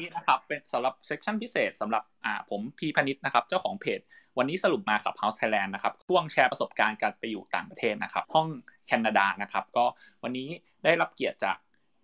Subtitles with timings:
[0.00, 4.00] นี้นะครับเป็นสำหรับ session พิเศษสำหรับอ่าผมพีพนิษนะครับ เจ้าของเพจ
[4.38, 8.48] วันนี้สรุปมากับ House Thailand นะครับช่วงแชร์ประสบการณ์การไปอยู่ต่างประเทศนะครับ ห้อง
[8.86, 9.84] แคนาดานะครับ ก็
[10.22, 10.48] วันนี้
[10.84, 11.56] ได้รับเกียรติจาก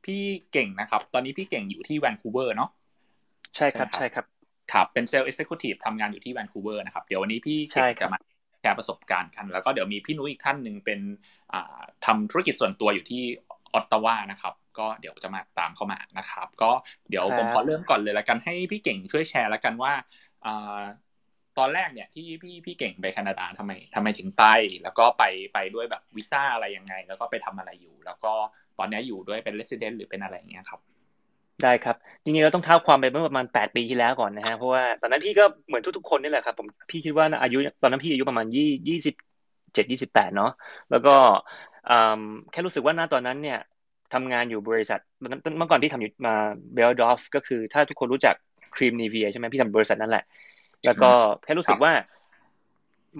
[0.05, 0.23] พี่
[0.53, 2.71] เก่งนะครับ ตอนนี้พี่เก่งอยู่ที่แวนคูเวอร์เนาะ
[3.57, 4.27] ใช่ครับใช่ครับ
[4.73, 8.19] ครับเป็น sales executive ทำงานอยู่ที่แวนคูเวอร์นะครับ เดี๋ยววันนี้พี่เก่งจะมา
[8.61, 11.01] แชร์ประสบการณ์กัน แล้วก็เดี๋ยวมีพี่นุ้ยอีกท่านหนึ่งเป็น
[12.07, 13.23] ทำธุรกิจส่วนตัวอยู่ที่
[13.75, 16.71] ออตตาวานะครับ ก็เดี๋ยวจะมาตามเข้ามานะครับ ก็
[17.11, 19.93] เดี๋ยวผมขอเริ่มก่อนเลยละกันให้พี่เก่งช่วยแชร์ละกันว่า
[21.59, 24.45] ตอนแรกเนี่ยที่พี่พี่เก่งไปแคนาดาทำไมทำไมถึงไป
[24.83, 28.33] แล้วก็ไปไปด้วยแบบวีซ่าอะไรยังไง แล้วก็ไปทำอะไรอยู่ แล้วก็
[28.79, 30.81] ตอนนี้อยู่ด้วยเป็นเรสซิเดนต์หรือเป็นอะไรอย่างเงี้ยครับ
[31.63, 39.15] ได้ครับจริงๆเราต้องเท้าความไปเมื่อประมาณแปดปีที่แล้วก่อนนะฮะเพราะว่าตอนนั้นพี่ก็เหมือนทุกๆคนนี่แหละครับผมพี่คิดว่าอายุตอนนั้นพี่อายุประมาณยี่ยี่สิบ
[39.75, 40.53] เจ็ดยี่สิบแปดเนาะ
[40.91, 41.15] แล้วก็
[42.53, 43.59] แค่รู้สึกว่าณตอนนั้นเนี่ย
[44.13, 46.35] ทำงานอยู่บริษัทเมื่อก่อนพี่ทำอยู่มา
[46.75, 48.35] เบลดอฟก็คือถ้าทุกคนรู้จัก
[48.75, 50.25] ครีมนีเวียใช่ไหมพี่ทำบริษัทนั่นแหละ
[50.85, 51.11] แล้วก็
[51.45, 51.93] แค่รู้สึกว่า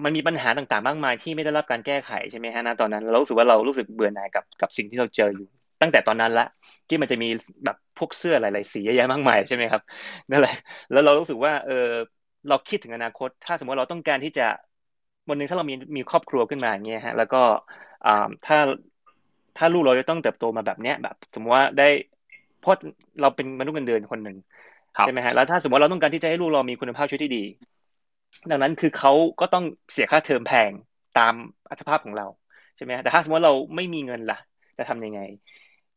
[0.03, 5.47] มันมีปัญหาต่างๆ มากมายที่ไม่ได้รับการแก้ไขใช่ไหมฮะนะตอนนั้นเรารู้สึกว่าเรารู้สึกเบื่อหน่ายกับกับสิ่งที่เราเจออยู่
[5.81, 6.47] ตั้งแต่ตอนนั้นละ
[6.89, 7.29] ที่มันจะมี
[7.65, 9.81] แบบพวกเสื้อหลายๆสีเยอะแยะมากมายใช่ไหมครับ
[10.31, 10.55] นั่นแหละ
[10.91, 11.73] แล้วเรารู้สึกว่าเออ
[12.49, 14.47] เราคิดถึงอนาคต ถ้าสมมติเราต้องการที่จะ
[15.29, 17.41] วันหนึ่งถ้าเรามีมีครอบครัวขึ้นมาอย่างเงี้ยฮะแล้วก็
[18.45, 18.57] ถ้า
[19.57, 21.87] ถ้าลูกเราจะต้องเติบโตมาแบบเนี้ยแบบ สมมติว่าได้
[22.59, 22.75] เพราะ
[23.21, 24.37] เราเป็นมนุษย์เงินเดือนคนหนึ่ง
[25.01, 27.43] ใช่ไหมฮะแล้วถ้าสมมติเราต้องการที่จะให้ลูกเรามีคุณภาพชีวิตที่ดี
[28.51, 30.71] ดังนั้นคือเขาก็ต้องเสียค่าเทอมแพง
[31.17, 31.33] ตาม
[31.69, 32.27] อัตภาพของเรา
[32.75, 34.39] ใช่ไหมแต่ถ้าสมมติเราไม่มีเงินล่ะ
[34.77, 35.19] จะทำยังไง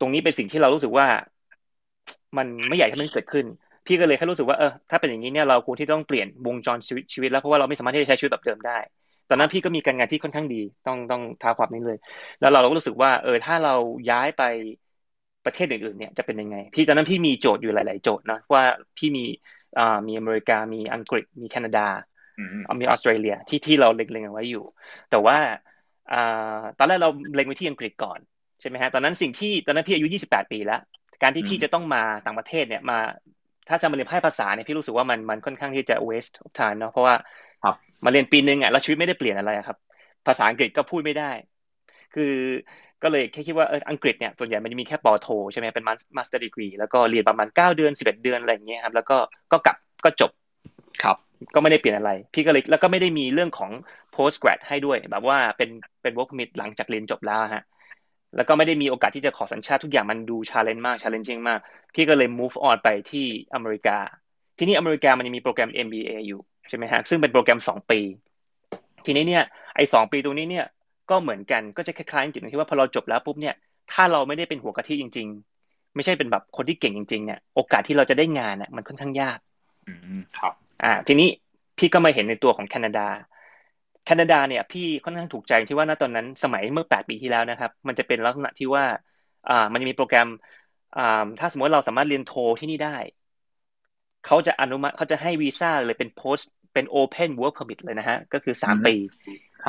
[0.00, 1.06] ตรงนี้เป็นสิ่งที่เรารู้สึกว่า
[2.37, 3.47] มันไม่อยากให้มันเกิดขึ้น
[3.87, 6.78] พี่ก็เลยแค่รู้สึกว่าเออถ้าเป็นอย่างนี้เนี่ยเราควรที่ต้องเปลี่ยนวงจร
[7.12, 8.78] ชีวิตแล้วเพราะว่าเราไม่สามารถที่จะใช้ชีวิตแบบเดิมได้
[9.29, 11.98] ตอนนั้นพี่ก็มีการงานที่ค่อนข้างดี ต้องต้องท้าความนี้เลย
[12.41, 13.75] แล้วเราก็รู้สึกว่า เออถ้าเรา
[14.11, 14.43] ย้ายไป
[15.45, 18.62] ประเทศอื่นๆเนี่ยจะเป็นยังไง พี่ตอนนั้นพี่มีโจทย์อยู่หลาย ๆ โจทย์นะว่า
[18.97, 19.25] พี่มี
[19.79, 21.87] อ่ามีอเมริกามีอังกฤษมีแคนาดา
[22.81, 24.65] มีออสเตรเลียที่ที่เราเล็งๆเอาไว้อยู่
[25.11, 25.37] แต่ว่า
[26.12, 28.19] อ่าตอนแรกเราเล็งไว้ที่อังกฤษก่อน
[28.60, 30.81] ใช่ไหมฮะตอนนั้นสิ่งที่ตอนนั้นพี่อายุ 28 ปีแล้ว
[31.22, 32.99] การที่พี่จะต้องมาต่างประเทศเนี่ยมา
[33.69, 37.15] ถ้าจะมาเรียนภาษาเนี่ยพี่รู้สึกว่ามันมันค่อนข้างที่จะ waste of time เนาะเพราะว่า
[37.65, 37.75] ครับ
[38.05, 39.77] มาเรียนปีหนึ่งอะแล้วชีวิตไม่ได้เปลี่ยนอะไรครับ
[40.27, 41.31] ภาษาอังกฤษก็พูดไม่ได้
[42.15, 42.33] คือ
[43.03, 45.85] ก็เลยแค่คิดว่าเอออังกฤษเนี่ยส่วนใหญ่มันจะมีแค่ปอโทใช่ไหมเป็น
[46.16, 49.17] master degree แล้วก็เรียนประมาณเก้าเดือนสิบเอ็ดเดือนอะไรอย่างเงี้ยครับแล้วก็
[49.53, 50.31] ก็กลับก็จบ
[51.03, 51.17] ครับ
[51.55, 53.71] ก็ไม่ได้เปลี่ยนอะไร พี่ก็เลยแล้วก็ไม่ได้มีเรื่องของ
[54.15, 55.71] post grad ให้ด้วย แบบว่าเป็น
[56.03, 57.65] เป็น work permit หลังจากเรียนจบแล้วฮะ
[58.37, 61.61] แล้วก็ไม่ได้มีโอกาสที่จะขอสัญชาติทุกอย่างมันดู challenge มาก challenging มาก
[61.95, 63.97] พี่ก็เลย move on ไปที่อเมริกา
[64.59, 68.01] ที่นี่อเมริกามันยังมีโปรแกรม MBA อยู่ ใช่ไหมฮะซึ่งเป็นโปรแกรมสองปี
[69.05, 69.45] ทีนี้เนี่ย
[69.77, 70.67] ไอ้สองปีตรงนี้เนี่ย
[71.11, 73.55] ก็เหมือนกันก็จะคล้ายๆกันที่ว่าพอเราจบแล้วปุ๊บเนี่ย
[73.93, 75.28] ถ้าเราไม่ได้เป็นหัวกะทิจริง
[75.61, 79.39] ๆ ไม่ใช่เป็นแบบคนที่เก่งจริงๆเนี่ยโอกาสที่เราจะได้งานเนี่ยมันค่อนข้างยาก
[79.87, 80.53] อืมครับ
[80.83, 81.28] อ่าทีนี้
[81.78, 83.07] พี่ก็มาเห็นในตัวของแคนาดา
[84.05, 88.84] แคนาดาเนี่ยพี่ค่อนข้างถูกใจที่ว่าณตอนนั้นสมัยเมื่อแปดปีที่แล้วนะครับ มันจะเป็นลักษณะที่ว่า
[89.49, 90.28] อ่ามันจะมีโปรแกรม
[90.99, 92.97] อ่าถ้าสมมติเราสามารถเรียนโทที่นี่ได้
[94.27, 96.47] เขาจะอนุมัติเขาจะให้วีซ่าเลยเป็น post
[96.78, 98.94] เป็น open work permit เลยนะฮะ ก็คือสามปี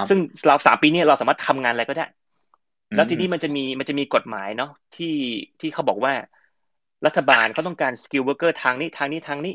[0.10, 2.08] ซึ่งเราสามปีนี้เราสามารถทำงานอะไรก็ได้
[2.96, 5.16] แล้วทีนี้มันจะมีมันจะมีกฎหมายเนาะที่
[5.60, 6.14] ที่เขาบอกว่า
[7.06, 9.54] รัฐบาลเขาต้องการ skilled worker ทางนี้ทางนี้ทางนี้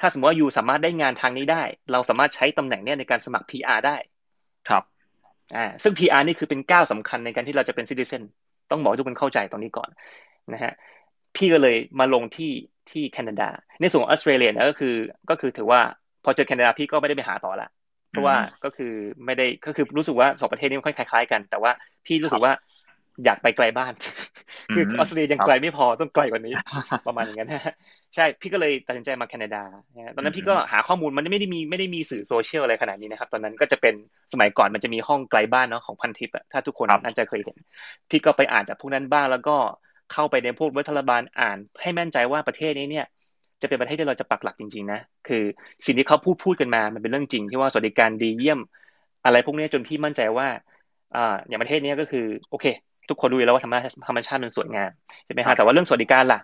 [0.00, 3.96] ถ้าสมมติว่า you สามารถได้งานทางนี้ได้ เราสามารถใช้ตำแหน่งเนี้ยในการสมัคร PR ได้
[4.68, 4.82] ครับ
[5.56, 8.22] อ่าซึ่ง PR นี่คือเป็นก้าวสำคัญในการที่เราจะเป็น citizen
[8.70, 9.88] ต้องบอกทุกคนเข้าใจตรงนี้ก่อน
[10.52, 10.72] นะฮะ
[11.36, 12.52] พี่ก็เลยมาลงที่
[12.90, 13.48] ที่แคนาดา
[13.80, 14.94] ในส่วนออสเตรเลียก็คือ
[15.30, 15.80] ก็คือถือว่า
[16.24, 17.68] พอเจอแคนาดาพี่ก็ไม่ได้ไปหาต่อละ
[18.10, 18.92] เพราะว่าก็คือ
[19.26, 21.72] ไม่ได้ก็คือรู้สึกว่าสองประเทศนี้มันค่อยคล้ายๆกัน แต่ว่า
[22.06, 22.52] พี่รู้สึกว่า
[23.24, 23.92] อยากไปไกลบ้าน
[24.74, 26.54] คือออสเตรเลียยังไกลไม่พอต้องไกลกว่านี้
[27.06, 27.50] ประมาณอย่างนั้น
[28.14, 29.62] ใช่พี่ก็เลยตัดสินใจมาแคนาดา
[30.16, 33.94] ตอนนั้นพี่ก็หาข้อมูลมันไม่ได้มีไม่ได้มีสื่อโซเชียลอะไรขนาดนี้นะครับ ตอนนั้นก็จะเป็น
[34.32, 37.56] สมัยก่อนมันจะมีห้องไกลบ้านเนาะของพันทิปอะถ้าทุกคนน่าจะเคยเห็น
[38.10, 39.56] พี่ก็ไปอ่านจากพวกนั้นบ้างแล้วก็
[40.12, 43.06] เข้าไปในพวกรัฐบาลอ่าน ให้แม่นใจว่าประเทศนี้เนี่ย
[43.62, 45.42] จะเป็นประเทศที่เราจะปักหลักจริงๆนะคือ
[45.86, 48.60] สิ่งที่เขาพูดพูดกันมามันเป็นเรื่องจริงที่ว่าสวัสดิการดีเยี่ยม
[49.24, 50.46] อะไรพวกนี้จนพี่มั่นใจว่า
[51.16, 52.66] อ่าอย่างประเทศนี้ก็คือโอเค
[53.08, 54.90] ทุกคนรู้อยู่แล้วว่าธรรมชาติธรรมชาติมันสวยงาม
[55.24, 56.40] ใช่ไหมฮะแต่ว่าเรื่องสวัสดิการล่ะ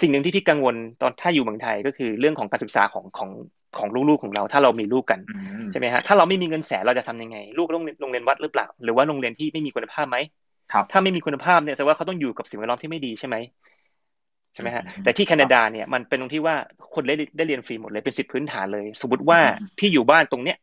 [0.00, 3.30] สิ่งหนึ่งที่พี่กังวลตอนถ้าอยู่เมืองไทยก็คือเรื่องของการศึกษาของของ
[3.78, 5.20] ของลูกๆของเรา ถ้าเรามีลูกกัน
[5.72, 10.16] ใช่ไหมฮะถ้าเราไม่มีเงินแสนเราจะทำยังไง ลูกต้องโรงเรียนวัดหรือเปล่า หรือว่าโรงเรียนที่ไม่มีคุณภาพไหม
[10.92, 13.36] ถ้าไม่มีคุณภาพเนี่ยแสดงว่าเขาต้องอยู่กับสิ่งแวดล้อมที่ไม่ดีใช่ไหม
[14.54, 16.56] ใช่ไหมฮะแต่ที่แคนาดาเนี่ยมันเป็นตรงที่ว่า
[16.94, 19.38] คนได้ได้เรียนฟรีหมดเลยเป็นสิทธิพื้นฐานเลย สมมติว่า
[19.78, 20.56] พี่อยู่บ้านตรงเนี้ย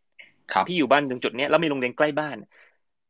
[0.68, 2.38] พี่อยู่บ้านตรงจุดเนี้ยแล้วมีโรงเรียนใกล้บ้าน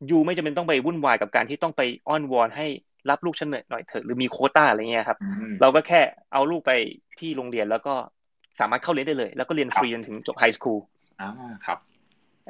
[0.10, 2.68] ยูไม่จำเป็นต้องไปวุ่นวายกับการที่ต้องไปอ้อนวอนให้
[3.10, 5.18] รับลูกฉันหน่อยเถอะหรือมีโคต้าอะไรเงี้ยครับ
[5.62, 6.01] เราก็แค่
[6.33, 6.72] เอาลูกไป
[7.19, 7.94] ที่โรงเรียนแล้วก็
[8.60, 10.80] สามารถเข้าเรียนได้เลย แล้วก็เรียนฟรีจนถึงจบไฮสคูล
[11.22, 11.30] อ่า
[11.66, 11.78] ครับ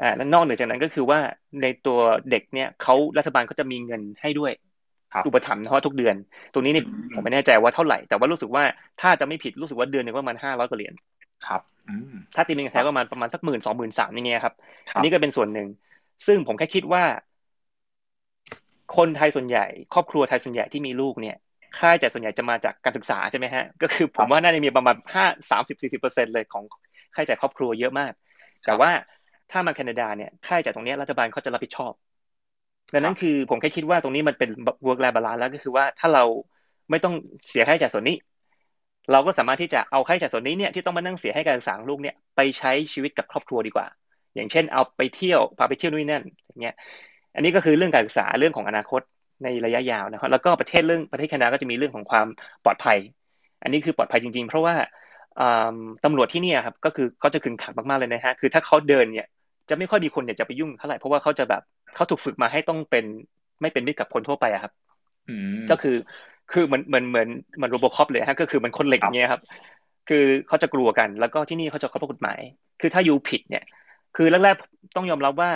[0.02, 1.20] อ่าแล้วนอกเหนือจากนั้นก็คือว่า
[1.62, 2.00] ในตัว
[2.32, 4.52] เด็กเนี่ยเขารัฐบาลก็จะมีเงินให้ด้วย
[5.26, 6.16] อุปถัมภ์เพราะทุกเดือน
[6.54, 8.64] ตรงนี้นี่ผมไม่แน่ใจว่าเท่าไหร่ แต่ว่ารู้สึกว่า
[9.02, 10.94] ถ้าจะไม่ผิดรู้สึกว่าเดือนหนึ่งประมาณห้าร้อยกว่าเหรียญ
[11.48, 11.62] ครับ
[12.36, 14.56] ถ้าตีเป็นเงินไทยก็ประมาณประมาณสักหมื่นสองหมื่นสามอย่างเงี้ยครับ
[14.94, 15.68] อันนี้ก็เป็นส่วนหนึ่ง
[16.28, 17.04] ซึ่งผมแค่คิดว่า
[18.98, 21.36] คนไทยส่วนใหญ่ ครอบครัวไทยส่วนใหญ่ที่มีลูกเนี่ย
[21.78, 26.64] ค่าใช้จ่ายส่วนใหญ่จะมาจากการศึกษาใช่ไหมฮะ ก็คือผมว่าน่าจะมีประมาณห้าสามสิบสี่สิบเปอร์เซ็นเลยของ
[27.16, 28.12] ค่าใช้จ่ายครอบครัวเยอะมาก
[28.66, 28.90] แต่ว่า
[29.52, 31.94] ถ้ามาแคนาดาเนี่ย ค่าใช้จ่ายตรงนี้รัฐบาลเขาจะรับผิดชอบ
[32.94, 34.50] ดังนั้นคือผมแค่คิดว่าตรงนี้มันเป็น
[34.86, 36.24] work life balance แล้วก็คือว่าถ้าเรา
[36.90, 37.14] ไม่ต้อง
[37.48, 38.16] เสียค่าใช้จ่ายส่วนนี้
[39.12, 43.88] เราก็สามารถที่จะเอาค่าใช้จ่ายส่วนนี้เนี่ยที่ต้องมานั่งเสียให้การศึกษาลูกเนี่ยไปใช้ชีวิตกับครอบครัวดีกว่า
[44.36, 46.76] อย่างเช่น เอาไปเที่ยวพาไปเที่ยวนู่นนั่นอย่างเงี้ย
[47.36, 49.02] อันนี้ก็คือเรื่องการศึกษาเรื่องของอนาคต
[49.44, 52.28] ในระยะยาวนะครับแล้วก็ประเทศเรื่องประเทศแคนาดาก็จะมีเรื่องของความ
[52.64, 52.98] ปลอดภัย
[53.64, 54.76] อันนี้คือปลอดภัยจริง ๆ เพราะว่า
[56.04, 59.28] ตำรวจที่นี่ครับก็คือเขาจะขึงขังมากๆเลยนะฮะคือถ้าเขาเดินเนี่ย
[59.70, 61.62] จะไม่ค่อยมีคนอยากจะไปยุ่งเท่าไหร่เพราะว่าเขาจะแบบ
[61.94, 63.06] เขาถูกฝึกมาให้ต้องเป็น
[63.62, 64.72] ไม่เป็นมิตรกับคนทั่วไปอะครับ
[65.70, 65.96] ก็คือ
[66.50, 69.42] คือเหมือนเหมือนเหมือนเหมือนโรบอคอปเลยฮะก็คือมันคนเหล็กเงี้ยครับ
[70.08, 70.18] คือ
[70.48, 72.40] เขาจะกลัวกัน แล้วก็ที่นี่เขาจะเคารพกฎหมาย
[72.80, 73.64] คือถ้ายูผิดเนี่ย
[74.14, 75.50] คือแรกๆต้องยอมรับว่า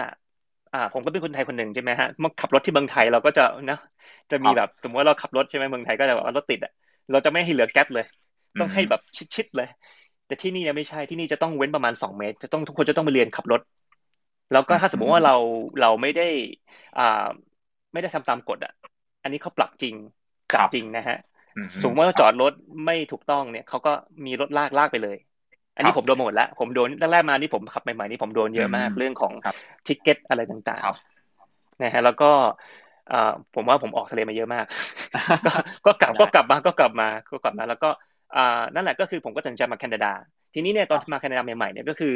[0.73, 3.77] อ่า ผมก็เป็นคนไทยคนหนึ่งใช่ไหมฮะมาขับรถที่เมืองไทยเราก็จะนะ
[4.31, 6.71] จะมีแบบสมมติว่าเราขับรถใช่ไหมเมืองไทยก็จะแบบรถติดอะ
[7.11, 8.05] เราจะไม่ให้เหลือแก๊ปเลย
[8.59, 8.99] ต้องให้แบบ
[9.35, 9.67] ชิดๆเลย
[10.25, 13.61] แต่ที่นี่เนี่ยไม่ใช่ที่นี่จะต้องเว้นประมาณสองเมตร จะต้องทุกคนจะต้องมาเรียนขับรถ
[14.51, 15.33] แล้วก็ถ้าสมมติว่าเรา
[15.79, 16.23] เราไม่ได้
[16.95, 17.03] อ่า
[17.91, 18.71] ไม่ได้ทำตามกฎอะ
[19.21, 19.95] อันนี้เขาปรับจริง
[20.53, 21.15] จับจริงนะฮะ
[21.81, 22.51] สมมติว่าจอดรถ
[22.85, 23.89] ไม่ถูกต้องเนี่ยเขาก็
[24.25, 25.17] มีรถลากลากไปเลย
[25.75, 29.33] อันนี้ผมโดนหมดแล้วผมโดนแรกๆมานี่ผมขับใหม่ๆนี่ผมโดนเยอะมากเรื่องของ
[29.85, 32.25] ทิกเก็ตอะไรต่างๆนะฮะแล้วก็
[33.53, 34.65] ผมว่าผมออกทะเลมาเยอะมาก
[35.85, 37.87] ก็กลับก็กลับมาก็กลับมาก็กลับมาแล้วก็
[38.73, 40.07] นั่นแหละก็คือผมก็ตัดใจมาแคนาดา
[40.53, 42.09] ทีนี้เนี่ยตอนมาแคนาดาใหม่ๆเนี่ยก็คือ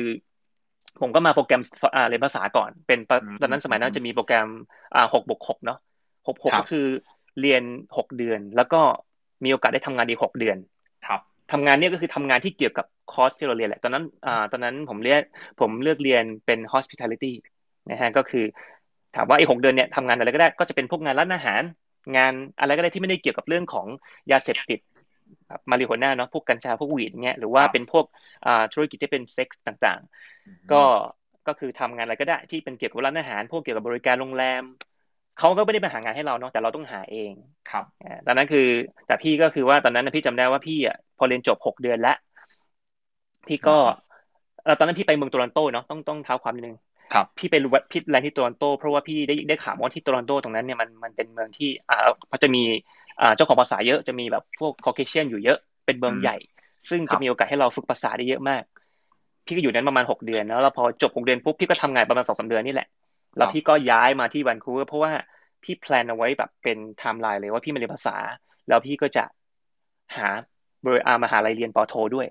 [1.02, 1.62] ผมก็มาโปรแกรม
[2.10, 3.00] เรียนภาษาก่อน เป็น
[3.42, 4.48] ตอนนั้นสมัยนั้นจะมีโปรแกรม
[5.14, 5.80] หกบวกหกเนาะ
[6.28, 6.86] หกหกก็คือ
[7.42, 7.64] เรียน
[7.98, 8.82] หกเดือน แล้วก็
[9.44, 10.58] มีโอกาสได้ทำงานดีหกเดือน
[11.08, 11.22] ครับ
[11.52, 15.22] ทำงานเนี่ยก็คือทำงานที่เกี่ยวกับคอร์สที่เราเรียนแหละตอนนั้นอ่าตอนนั้นผมเรียน
[15.60, 17.34] ผมเลือกเรียนเป็น hospitality
[17.90, 18.46] นะฮะก็คือ
[19.16, 21.62] ถามว่าไอ้หกเดือนเนี่ยทำงานอะไรก็ได้ก็จะเป็นพวกงานร้านอาหาร
[22.18, 23.88] งานอะไรก็ได้ที่ไม่ได้เกี่ยวกับเรื่องของ
[24.32, 24.80] ยาเสพติด
[25.70, 28.06] มาริโฮน่าเนาะพวกกัญชาพวกวีดเงี้ยหรือว่าเป็นพวก
[28.74, 30.76] ธุรกิจที่เป็นเซ็กซ์ต่างๆ ก็
[31.48, 34.64] ก็คือทำงานอะไรก็ได้ที่เป็นเกี่ยวกับร้านอาหาร พวกเกี่ยวกับบริการโรงแรม
[35.36, 37.34] เขาก็ไม่ได้ไปหางานให้เราเนาะแต่เราต้องหาเอง
[37.70, 37.86] ครับ
[38.26, 38.68] ตอนนั้นคือ
[39.06, 42.16] แต่พี่ก็คือว่าตอนนั้นพี่จำได้ว่าพี่อะพอเรียนจบหกเดือนแล้ว
[43.48, 43.72] พี่ก็
[44.80, 46.76] ตอนนั้นพี่ไปเมืองโตรอนโตเนาะต้องต้องเท้าความนิดนึง
[47.14, 51.96] ครับพี่ไปรู้ว่าพี่แลนที่โตรอนโตเพราะว่าพี่ได้ได้ข่าวว่าที่โตรอนโตตรงนั้นเนี่ยมันมันเป็นเมืองที่อ่า
[52.30, 52.60] เขาจะมี
[53.08, 56.38] อ่า เจ้าของภาษาเยอะจะมีแบบพวก Caucasian อยู่เยอะเป็นเมืองใหญ่
[56.90, 58.64] ซึ่งจะมีโอกาสให้เราฝึกภาษาได้เยอะมาก
[59.46, 62.88] พี่ก็อยู่นั้นประมาณหกเดือนแล้วแล้วพอจบหกเดือนปุ๊บพี่ก็ทำงานประมาณสองสามเดือนนี่แหละ
[63.38, 65.12] แล้วพี่ก็ย้ายมาที่แวนคูเวอร์เพราะว่า
[65.64, 68.16] พี่ plan เอาไว้แบบเป็นไทม์ไลน์เลยว่าพี่มาเรียนภาษา
[68.68, 69.24] แล้วพี่ก็จะ
[70.16, 70.28] หา
[70.86, 72.28] บริอามาหาลัยเรียนป.โทด้วย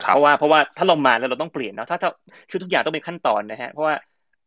[0.00, 2.10] เพราะว่าเพราะว่าถ้าเรามาแล้วเราต้องเปลี่ยนเนาะถ้าถ้า
[2.50, 3.94] คือทุกอย่างต้องเป็นขั้นตอนนะฮะเพราะว่า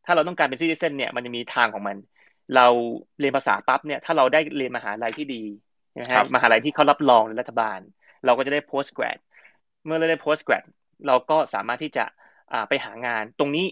[0.05, 1.95] ถ้าเราต้องการเป็นซิติเซนเนี่ยมันจะมีทางของมัน
[2.55, 2.67] เรา
[3.19, 5.43] เรียนภาษาปั๊บเนี่ยถ้าเราได้เรียนมหาลัยที่ดี
[5.99, 7.79] นะฮะมหาลัยที่เขารับรองในรัฐบาล
[8.25, 9.17] เราก็จะได้ post grad
[9.85, 10.63] เมื่อเราได้ post grad
[11.07, 12.05] เราก็สามารถที่จะ
[12.69, 13.65] ไปหางาน ตรงนี้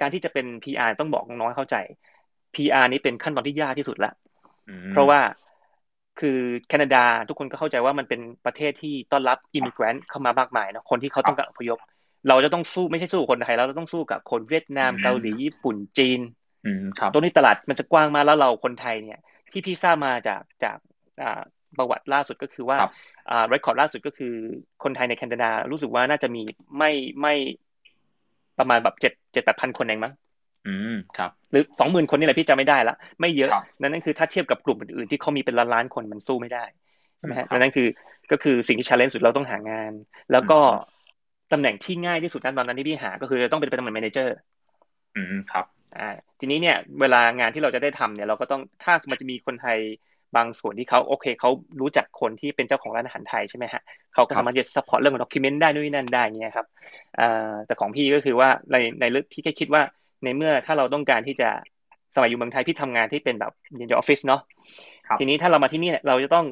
[0.00, 1.76] การที่จะเป็น PR ต้องบอกน้อยเข้าใจ
[2.54, 4.12] PR นี้เป็นขั้นตอนที่ยากที่สุดละ
[4.92, 5.20] เพราะว่า
[6.20, 11.78] คือแคนาดาทุกคนก็เข้าใจว่ามันเป็นประเทศที่ต้อนรับอิมิเกรนต์เข้ามามากมายเนาะคนที่เขาต้องการอพยพ
[12.28, 16.20] เราจะต้องสู้ไม่ใช่สู้คนไทยแล้วเราต้องสู้กับคนเวียดนามเกาหลีญี่ปุ่นจีน
[17.12, 19.20] ตัวนี้ตลาดมันจะกว้างมากแล้วเราคนไทยเนี่ย
[19.52, 20.76] ที่พี่ทราบมาจากจาก
[21.78, 22.78] ประวัติล่าสุดก็คือว่า
[23.30, 24.34] อ่าเรคคอร์ดล่าสุดก็คือ
[24.84, 26.42] คนไทยในแคนาดารู้สึกว่าน่าจะมี
[26.78, 26.90] ไม่
[27.20, 27.34] ไม่
[28.58, 30.12] ประมาณแบบเจ็ดเจ็ดแปดพันคนเองมั้ง
[30.66, 36.64] อืมครับ หรือสองหมื่นคนนี่แหละพี่จำไม่ได้ละไม่เยอะนั่นนั่นคือถ้าเทียบกับกลุ่มอื่นๆที่เขามีเป็นล้านล้านคนมันสู้ไม่ได้
[37.18, 37.84] ใช่ไหมฮะนั่นคือ
[38.30, 39.92] ก็คือสิ่งที่ challenge สุดเราต้องหางาน
[40.30, 40.54] แล้วก็
[41.52, 44.34] ตำแหน่งที่ง่ายที่สุดนั้นตอนนั้นที่พี่หา ก็คือต้องเป็นตำแหน่ง manager
[45.14, 45.64] อืมครับ
[45.98, 46.08] อ่า
[46.40, 49.78] ทีนี้เนี่ยเวลางานที่เราจะได้ทำเนี่ยเราก็ต้องถ้ามันจะมีคนไทย
[50.36, 53.82] บางส่วนที่เขาโอเคเขารู้จักคนที่เป็นเจ้าของร้านอาหารไทยใช่ไหมฮะ
[54.14, 56.66] เขาก็สามารถจะ support เรื่องของ document ได้นู่นนั่นได้เงี้ยครับ
[57.20, 59.82] อ่าแต่ของพี่ก็คือว่าในในเรื่องพี่แค่คิดว่า
[60.24, 61.48] ในเมื่อถ้าเราต้องการที่จะ
[62.14, 64.40] สมัยอยู่เมืองไทยพี่ทำงานที่เป็นแบบอยู่ในออฟฟิศเนาะ
[65.18, 66.46] ทีนี้ถ้าเรามาที่นี่เราจะต้อง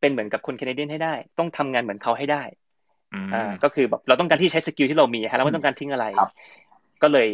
[0.00, 2.42] เป็นเหมือนกับคน Canadian ให้ได้ ต้องทำงานเหมือนเขาให้ได้
[3.34, 6.06] อ่าก็คือแบบเราต้องการที่ใช้ skill ที่เรามีฮะเราไม่ต้องการทิ้งอะไร
[7.02, 7.28] ก็เลย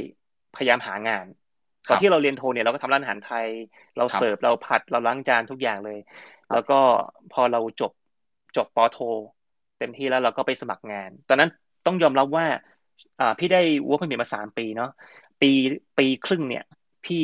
[0.56, 1.26] พยายามหางาน
[1.88, 3.46] ตอนที่เราเรียนโทเนี่ยเราก็ทำร้านอาหารไทย
[3.96, 5.98] เราเสิร์ฟเราผัดเราล้างจานทุกอย่างเลย
[6.52, 6.78] แล้วก็
[7.32, 7.92] พอเราจบ
[8.56, 8.98] จบป.โท
[9.78, 11.50] เต็มที่แล้วเราก็ไปสมัครงาน ตอนนั้น
[11.86, 12.46] ต้องยอมรับว่า
[13.20, 14.90] อ่าพี่ได้ work permit มาสามปีเนาะ
[15.40, 15.50] ปี
[15.98, 16.64] ปีครึ่งเนี่ย
[17.04, 17.22] พี่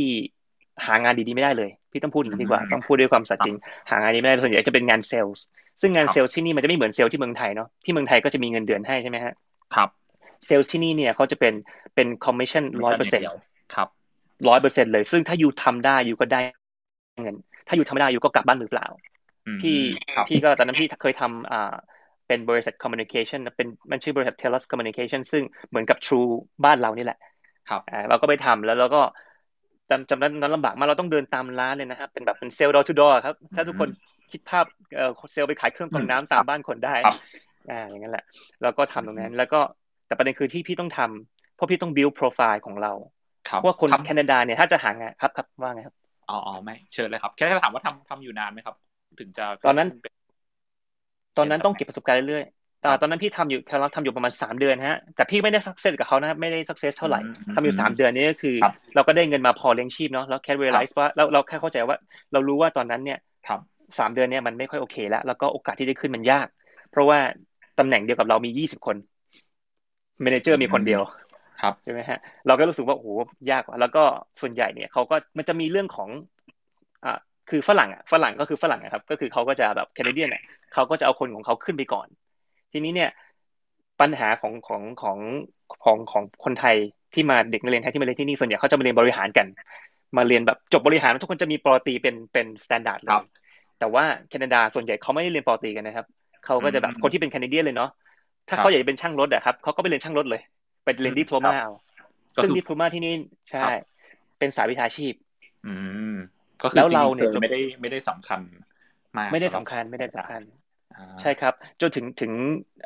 [0.86, 3.56] หางานดีๆไม่ได้เลย พี่ต้องพูดดีกว่าต้องพูดด้วยความสัตย์จริง
[3.90, 5.38] หางานดีไม่ได้ส่วนใหญ่จะเป็นงานเซลล์
[5.80, 9.34] ซึ่งงานเซลล์ที่นี่มันจะไม่เหมือนเซลล์ที่เมืองไทยเนาะที่เมืองไทยก็จะมีเงินเดือนให้ใช่ไหมฮะ
[9.74, 9.88] ครับ
[10.46, 11.54] เซลล์ที่นี่เนี่ยเขาจะเป็น
[11.94, 13.26] เป็นคอมมิชชั่นร้อยเปอร์เซ็นต์
[13.74, 13.88] ครับ
[14.48, 16.40] ร้อยเปอร์เซ็นต์เลย ซึ่งถ้า you ทำได้ you ก็ได้
[17.22, 17.36] เงิน
[17.68, 18.86] ถ้า you ทำไม่ได้ you ก็กลับบ้านมือเปล่า
[19.62, 19.78] พี่
[20.28, 21.74] พี่ก็ตอนนั้นพี่เคยทำอ่า
[22.28, 26.28] เป็นบริษัท communication เป็นมันชื่อบริษัท Telus Communication ซึ่งเหมือนกับ True
[26.64, 27.18] บ้านเรานี่แหละ
[27.68, 29.02] ครับอ่าเราก็ไปทำแล้วเราก็
[29.90, 33.88] จำจำนั้นนั้นลำบากมากเราต้องเดินตามร้านเลยนะครับ เป็นแบบเป็นเซลล์ door to door ครับ ถ้าทุกคน
[34.30, 34.64] คิดภาพ
[34.96, 36.94] เอ่อเซลล์ไปขายเครื่องกรองน้ำตามบ้านคนได้
[37.70, 38.24] อ่าอย่างนั้นแหละ
[38.62, 39.60] แล้วก็ทำตรงนั้น แล้วก็
[40.10, 42.92] แต่ประเด็นคือที่พี่ต้องทำเพราะพี่ต้อง build profile ของเรา
[43.64, 45.94] ว่าคนแคนาดาเนี่ยถ้าจะหางานครับครับว่าไงครับ
[46.28, 48.76] อ๋อไม่เชิญเลยครับ แค่ถามว่าทำทำอยู่นานไหมครับ
[49.20, 49.88] ถึงจะตอนนั้น
[51.36, 57.20] ตอนนั้นต้องเก็บประสบการณ์เรื่อยๆตอนนั้นพี่ทำอยู่ทำทำอยู่ประมาณสามเดือนฮะแต่พี่ไม่ได้ success กับเขานะไม่ได้ success เท่าไหร่
[57.54, 58.56] ทำอยู่สามเดือนนี้ก็คือ
[58.94, 61.96] เราก็ได้เงินมาพอเลี้ยงชีพเนาะแล้วแค่ realize ว่าเราเราแค่เข้าใจว่า
[62.32, 63.18] เรารู้ว่าตอนนั้นเนี่ย
[63.98, 66.46] สามเดือนเนี่ยมันไม่ค่อยโอเคแล้วแล้วก็โอกาสที่ได้ขึ้นมันยาก
[66.90, 67.18] เพราะว่า
[67.78, 68.96] ตำแหน่งเดียวกับเรามียี่สิบคน
[70.22, 71.00] manager มีคนเดียว
[71.62, 73.08] ครับใช่ไหมฮะเราก็รู้สึกว่าโอ้โห
[73.50, 74.02] ยากแล้วก็
[74.40, 76.08] ส่วนใหญ่เนี่ยเขาก็มันจะมีเรื่องของ
[77.04, 77.18] อ่า
[77.50, 82.06] คือฝรั่งอะฝรั่งก็คือฝรั่งนะครับ ก็คือเขาก็จะแบบ Canadian เนี่ยเขาก็จะเอาคนของเขาขึ้นไปก่อน
[82.72, 83.10] ทีนี้เนี่ย
[84.00, 85.18] ปัญหาของของของ
[85.84, 86.76] ของของคนไทย
[87.14, 89.46] ที่มาเด็กนักเรียนไทยที่มาเรียนที่นี่ส่วนใหญ่เขาจะมาเรียนบริหารกัน
[90.16, 93.24] มาเรียนแบบจบบริหารทุกคนจะมีป.ตรีเป็นเป็น standard เลย
[93.78, 96.06] แต่ว่าแคนาดาส่วนใหญ่เขาไม่ได้เรียนป.ตรีกันนะครับ
[96.46, 97.90] เขาก็จะแบบคนที่เป็น Canadian เลยเนาะ
[98.50, 100.40] ถ้าเขาอยากจะเป็นช่างรถอะครับเขาก็ไปเรียนช่างรถเลย
[100.84, 101.70] ไปเรียน diploma เอา
[102.40, 103.14] ซึ่งดิโพลมาที่นี่
[103.50, 103.60] ใช่
[104.38, 105.14] เป็นสายวิชาชีพ
[105.66, 105.72] อื
[106.12, 106.14] ม
[106.62, 108.40] ก็คือแล้วเราเนี่ยไม่ได้ไม่ได้สำคัญ
[109.18, 110.42] มากไม่ได้สำคัญไม่ได้สำคัญ
[111.20, 112.32] ใช่ครับ จนถึงถึง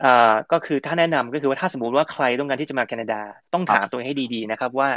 [0.04, 3.20] อ่าก็คือถ้าแนะนำก็คือว่าถ้าสมมติว่าใครต้องการที่จะมาแคนาดา
[3.52, 4.88] ต้องถามตัวให้ดีๆนะครับว่า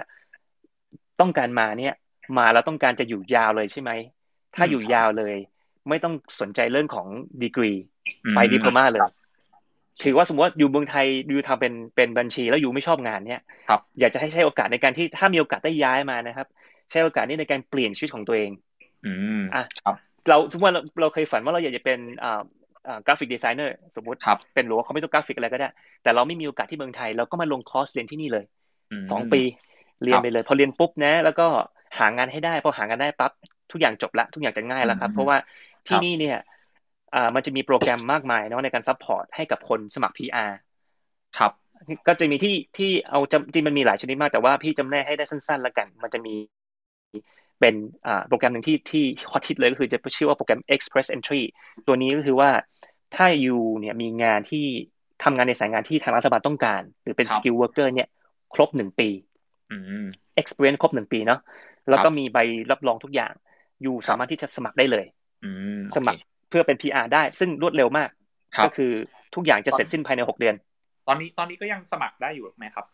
[1.20, 1.92] ต้องการมาเนี่ย
[2.38, 3.92] มาแล้วต้องการจะอยู่ยาวเลยใช่ไหม
[4.54, 5.36] ถ้าอยู่ยาวเลย
[5.90, 7.08] ไม่ต้องสนใจเรื่องของ
[7.42, 7.68] ดีกรี
[8.34, 9.06] ไปดิโพลมาเลย
[10.04, 16.48] ถือว่าสมมติว่าอยู่เมืองไทย you ทำเป็นเป็นบัญชีแล้ว you ไม่ชอบงานเนี่ยครับอยากจะให้ใช้โอกาสในการที่ถ้ามีโอกาสได้ย้ายมานะครับ
[16.92, 18.52] ใช้โอกาสนี้ในการเปลี่ยนชีวิตของตัวเอง
[19.06, 19.96] อืมอะครับ
[20.30, 22.42] เราสมมติว่าเราเคยฝันว่าเราอยากจะเป็นอ่า
[22.88, 24.18] อ่า graphic designer สมมติ
[24.54, 25.70] เป็นหรือว่า computer graphic อะไรก็ได้
[26.04, 28.46] แต่เราไม่มีโอกาสที่เมืองไทย เราก็มาลงคอร์สเรียนที่นี่เลย
[29.12, 29.42] สองปี
[30.04, 31.48] เรียนไปเลย พอเรียนปุ๊บนะ แล้วก็
[32.00, 33.32] หางานให้ได้พอหางานได้ปั๊บ
[33.72, 35.38] ทุกอย่างจบละทุกอย่างจะง่ายแล้วครับ เพราะว่า
[35.88, 36.38] ที่นี่เนี่ย
[37.16, 40.52] อ่ามันจะมีโปรแกรมมากมายเนาะในการ support ให้กับคนสมัคร PR
[41.38, 41.52] ครับ
[42.08, 46.36] ก็จะมีที่ที่เอาจริงมันมีหลายชนิดมากแต่ว่าพี่จำแนกให้ได้สั้นๆแล้วกัน มันจะมี
[47.60, 51.42] เป็นอ่าโปรแกรมหนึ่งที่ที่ฮอตฮิตเลยก็คือจะชื่อว่าโปรแกรม Express Entry
[51.88, 52.50] ตัวนี้ก็คือว่า
[53.16, 54.66] ถ้า you เนี่ยมีงานที่
[55.24, 58.10] ทำงานในสายงานที่ทางรัฐบาลต้องการ หรือเป็น skill worker เนี่ย
[58.54, 59.10] ครบหนึ่งปี
[60.42, 61.40] experience ครบหนึ่งปีเนาะ
[61.90, 62.38] แล้วก็มีใบ
[62.72, 63.34] รับรองทุกอย่าง
[63.82, 65.06] อยู่สามารถที่จะสมัครได้เลย
[65.96, 66.20] สมัคร
[66.50, 68.10] เพื่อเป็น PR ได้ซึ่งรวดเร็วมาก
[68.66, 68.92] ก็คือ
[69.36, 70.56] ทุกอย่างจะเสร็จสิ้นภายในหกเดือน
[71.08, 72.86] ตอนนี้ตอนนี้ก็ยังสมัครได้อยู่ไหมครับ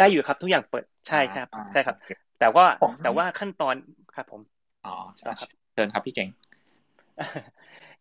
[0.00, 1.96] ได้อยู่ครับ ทุกอย่างเปิดใช่ครับ ใช่ครับ
[2.40, 2.64] แต่ว่า
[3.02, 3.74] แต่ว่าขั้นตอน
[4.16, 4.40] ครับผม
[4.86, 4.94] อ๋อ
[5.26, 5.36] ครับ
[5.74, 6.28] เชิญครับพี่เจ๋ง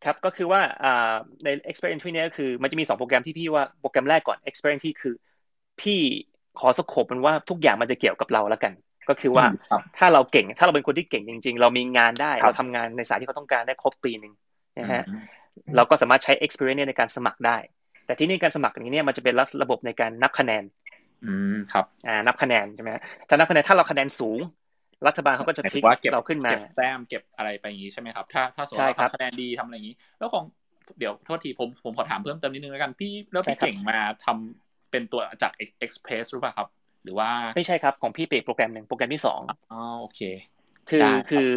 [0.05, 0.61] ครับก็คือว่า
[1.43, 5.15] ใน experience ที่นี้ก็คือมันจะมีสองโปรแกรมที่พี่ว่าโปรแกรมแรกก่อน experience ที่คือ
[5.81, 5.99] พี่
[6.59, 8.73] ขอสโคปมันว่าทุกอย่างมันจะเกี่ยวกับเราแล้วกัน
[9.09, 9.45] ก็คือว่า
[9.97, 14.33] ถ้าเราเก่ง ถ้าเราเป็นคนที่เก่งจริง ๆ เรามีงานได้เราทำงานในสายที่เขาต้องการได้ครบปีหนึ่ง
[14.79, 15.03] นะฮะ
[15.75, 17.57] เราก็สามารถใช้ experience ในการสมัครได้
[18.05, 20.63] แต่ที่นี่การสมัครอย่างนี้เนี่ยมันจะเป็นระบบในการนับคะแนน
[21.25, 22.89] อืมครับ อ่า นับคะแนนใช่ไหม
[23.27, 24.39] ถ้านับคะแนนถ้าเราคะแนนสูง
[25.07, 30.43] รัฐบาลเขาก็จะพลิกเราขึ้นมาเก็บแต้มเก็บอะไรไปอย่างนี้ใช่ไหมครับ ถ้าถ้าสมมติว่าทำคะแนนดีทำอะไรอย่างนี้ แล้วของ
[30.99, 35.51] เดี๋ยวโทษทีผมผมขอถามเพิ่มเติมนิดนึงแล้วกันพี่แล้วพี่เก่งมาทำเป็นตัวจาก
[35.85, 36.67] Express หรือเปล่าครับ
[37.03, 39.41] หรือว่าไม่ใช่ครับของพี่เปโปรแกรมหนึ่งโปรแกรมที่สอง
[39.71, 40.21] อ๋อโอเค
[40.89, 41.47] คือคือ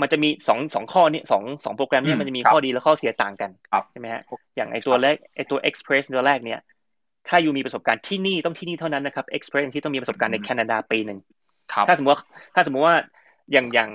[0.00, 3.50] มันจะมีสองสองข้อนี้สองสองโปรแกรมนี้มันจะมีข้อดีและข้อเสียต่างกัน
[3.92, 4.22] ใช่ไหมฮะ
[4.56, 6.60] อย่างไอตัวแรกไอตัว Express ตัวแรกเนี่ย
[7.28, 11.18] ถ้าอยู่มีประสบการณ์ที่นี่ต้องที่นี่เท่านั้นนะครับ Express ที่ต้องมีประสบการณ์ในแคนาดาปีหนึ่ง
[11.88, 12.22] ถ้าสมมติว่า
[12.54, 12.96] ถ้าสมมติว่า
[13.52, 13.90] อย่างอย่าง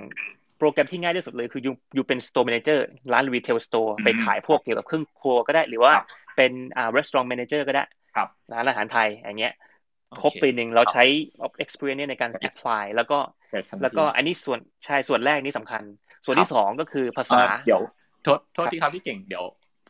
[0.60, 2.80] โปรแกรมที่ง่ายที่สุดเลยคืออยู่อยู่เป็น store manager
[3.14, 5.94] ร้าน retail store ไปขายพวกเกี่ยวกับเครื่องครัวก็ได้ หรือว่า
[6.36, 7.84] เป็นอ่า restaurant manager ก็ได้
[8.54, 9.54] ร้านอาหารไทยอย่างเงี้ย
[10.22, 11.04] ครบปีหนึ่งเราใช้
[11.64, 13.18] experience ในการ apply แล้วก็
[13.84, 15.84] แล้วก็อันนี้ส่วนใช่ส่วนแรกนี่สำคัญ
[16.26, 17.82] ส่วนที่สองก็คือภาษาเดี๋ยว
[18.24, 19.46] โทษโทษที่ครับพี่เก่งเดี๋ยว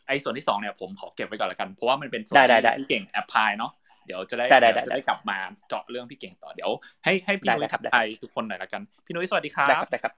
[0.07, 3.71] ไอ้ส่วนที่สองเนี่ยผมขอเก็บไว้ก่อนละกัน เพราะว่ามันเป็นส่วนที่พี่เก่งแอปพลายเนาะ
[4.05, 5.37] เดี๋ยวจะได้ได้ได้กลับมา
[5.69, 6.71] เจาะเรื่องพี่เก่งต่อเดี๋ยว
[7.03, 10.13] ให้ให้พี่นุ้ยทักทายทุกคนหน่อยละกัน พี่นุ้ยสวัสดีครับได้ครับ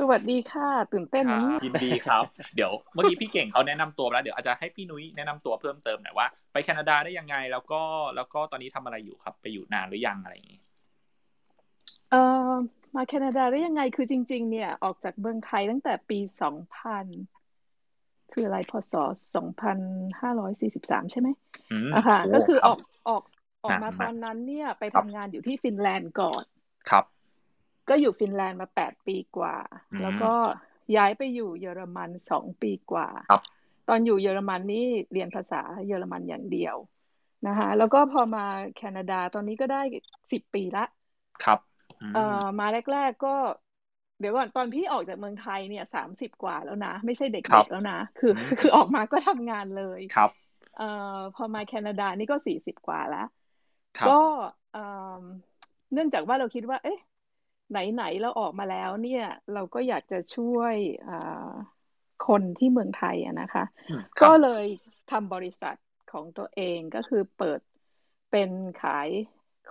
[0.00, 2.24] สวัสดีค่ะ ตื่นเต้นนะเนี่ยยินดีครับ
[2.56, 7.80] เดี๋ยวเมื่อกี้พี่เก่งเขาแนะนำตัวแล้วเดี๋ยวอาจจะให้พี่นุ้ยแนะนำตัวเพิ่มเติมหน่อยว่า ไปแคนาดาได้ยังไงแล้วก็
[8.16, 10.60] แล้วก็ตอนนี้ทำอะไรอยู่ครับ ไปอยู่นานหรือยังอะไรอย่างนี้
[12.10, 12.18] เอ่อ
[12.94, 17.06] มาแคนาดาได้ยังไงคือจริง ๆ เนี่ย ออกจากเมืองไทยตั้งแต่ปีสองพัน
[18.32, 18.94] คืออะไรพศ
[19.34, 19.78] สองพัน
[20.20, 21.28] ห้าร้อยสี่สิบสามใช่ไหม
[21.94, 23.22] อะค่ะ ก็คือออกออก
[23.64, 26.44] ออกมาตอนนั้นเนี่ย ไปทำงานอยู่ที่ฟินแลนด์ก่อน
[26.90, 27.04] ครับ
[27.88, 29.56] ก็อยู่ฟินแลนด์มาแปดปีกว่า
[30.02, 30.32] แล้วก็
[30.96, 33.08] ย้ายไปอยู่เยอรมันสองปีกว่า
[33.88, 36.76] ตอนอยู่เยอรมันนี่เรียนภาษาเยอรมันอย่างเดียว
[37.46, 38.44] นะคะแล้วก็พอมา
[38.76, 39.82] แคนาดาตอนนี้ก็ได้
[40.32, 40.84] สิบปีละ
[41.44, 41.58] ครับ
[42.12, 42.20] เอ่อ
[42.58, 43.28] มาแรก ๆ ก็
[44.18, 50.30] เดี๋ยวก่อนตอนพี่ออกจากเมืองไทยเนี่ยสามสิบกว่าแล้วนะ ไม่ใช่เด็กๆแล้วนะ คือ คือออกมาก็ทำงานเลยครับ
[50.76, 53.26] เอ่อพอมาแคนาดานี่ก็สี่สิบกว่าแล้ว
[54.08, 54.18] ก็
[54.72, 54.84] เอ่
[55.20, 55.22] อ
[55.92, 56.98] เนื่องจากว่าเราคิดว่า เอ๊ะ
[57.70, 59.24] ไหนๆเราออกมาแล้วเนี่ย
[59.54, 60.74] เราก็อยากจะช่วย
[62.26, 63.64] คนที่เมืองไทยอะนะคะ
[64.22, 64.64] ก็เลย
[65.10, 65.76] ทำบริษัท
[66.12, 67.60] ของตัวเองก็คือเปิด
[68.30, 68.50] เป็น
[68.82, 69.08] ขาย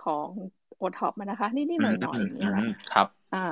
[0.02, 0.30] ของ
[0.78, 2.52] โอท็อปมานะคะ นี่ๆหน่อยๆอย่างเงี้ย
[2.92, 3.46] ครับ อ่า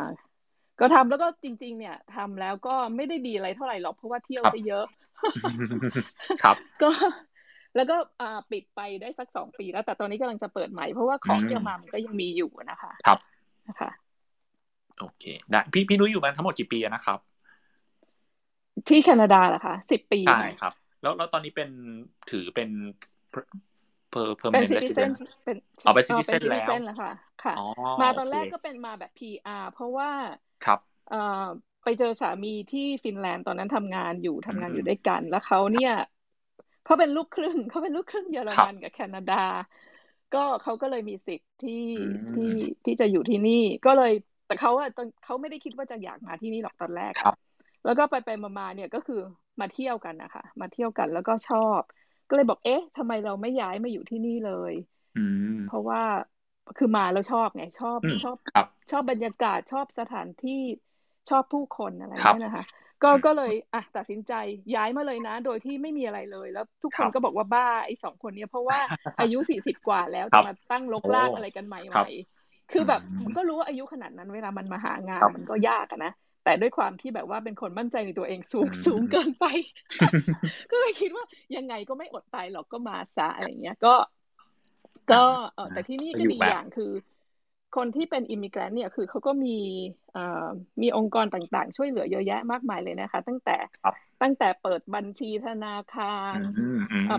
[0.80, 4.84] ก็ทำแล้วก็จริง ๆ เนี่ยทำแล้วก็ไม่ได้ดีอะไรเท่าไหร่หรอกเพราะว่าเที่ยวซะเยอะ
[6.42, 6.90] ครับ ก็
[7.76, 13.18] แล้วก็อ่าปิดไปได้สักสองปีแล้ว แต่ตอนนี้กำลังจะเปิดใหม่เพราะว่าของที่เอามามันก็ยังมีอยู่นะคะ ครับ
[13.68, 13.90] นะคะ
[15.00, 17.18] โอเคได้พี่พี่นุ้ยอยู่มาทั้งหมดกี่ปีนะครับ
[18.88, 21.68] ที่แคนาดาเหรอคะสิบปีใช่ครับ แล้วแล้วตอนนี้เป็น
[22.30, 22.68] ถือเป็น
[24.16, 25.10] per- permanent เป็น citizen
[25.44, 27.12] เป็นเอาไปซิติเซนแล้วค่ะ
[27.44, 27.54] ค่ะ
[28.00, 30.10] มาตอนแรกก็เป็นมาแบบ PR เพราะว่า
[30.64, 30.78] ครับ
[31.10, 31.44] เอ่อ
[31.84, 35.94] ไปเจอสามีที่ฟินแลนด์ตอนนั้นทำงานอยู่ทำงานอยู่ด้วยกัน แล้วเขาเนี่ย
[36.84, 39.42] เขาเป็นลูกครึ่งเขาเป็นลูกครึ่งเยอรมันกับแคนาดา
[40.34, 41.82] ก็เขาก็เลยมีสิทธิ์ที่
[42.34, 42.50] ที่
[42.84, 44.12] ที่จะอยู่ที่นี่ ก็เลย
[44.46, 47.36] แต่เขาอะตอนเขาไม่ได้คิดว่าจะอยากมาที่นี่หรอกตอนแรกครับ
[47.84, 49.20] แล้วก็ไปไปมาเนี่ยก็คือ
[49.60, 51.82] มาเที่ยวกันนะคะมาเที่ยวกันแล้วก็ชอบ
[52.28, 54.72] ก็เลยบอกเอ๊ะทำไมเราไม่ย้ายมาอยู่ที่นี่เลย
[55.16, 55.24] อื
[55.66, 56.02] เพราะว่า
[56.78, 58.36] คือมาแล้วชอบไงชอบชอบ
[58.90, 60.60] ชอบบรรยากาศชอบสถานที่
[61.30, 62.64] ชอบผู้คนอะไรนี่นะคะ
[63.02, 64.32] ก็ก็เลยอะตัดสินใจ
[64.74, 68.78] ย้ายมาเลยนะ โดยที่ไม่มีอะไรเลย แล้วทุกคนก็บอกว่าบ้าไอ้สองคนเนี้ยเพราะว่า
[69.20, 72.06] อายุสี่สิบกว่าแล้วจะมาตั้งลกลากอะไรกันใหม่ใหม่
[72.72, 76.10] คือแบบมันก็รู้ว่าอายุขนาดนั้นเวลามันมาหางานมันก็ยากนะ
[76.46, 79.44] แต่ด้วยความที่แบบว่าเป็นคนมั่นใจในตัวเองสูงสูงเกินไป
[80.70, 81.24] ก็เลยคิดว่า
[81.56, 83.94] ยังไงก็ไม่อดตายหรอกก็มาซะอะไรเงี้ยก็
[85.12, 85.22] ก็
[85.54, 86.90] เออแต่ที่นี่ก็ดีอย่างคือ
[87.76, 89.56] คนที่เป็น immigrant เนี่ยคือเขาก็มี
[90.12, 90.46] เอ่อ
[90.82, 93.56] มีองค์กรต่างๆ ช่วยเหลือเยอะแยะมากมายเลยนะคะ ตั้งแต่
[94.22, 96.38] ตั้งแต่เปิดบัญชีธนาคาร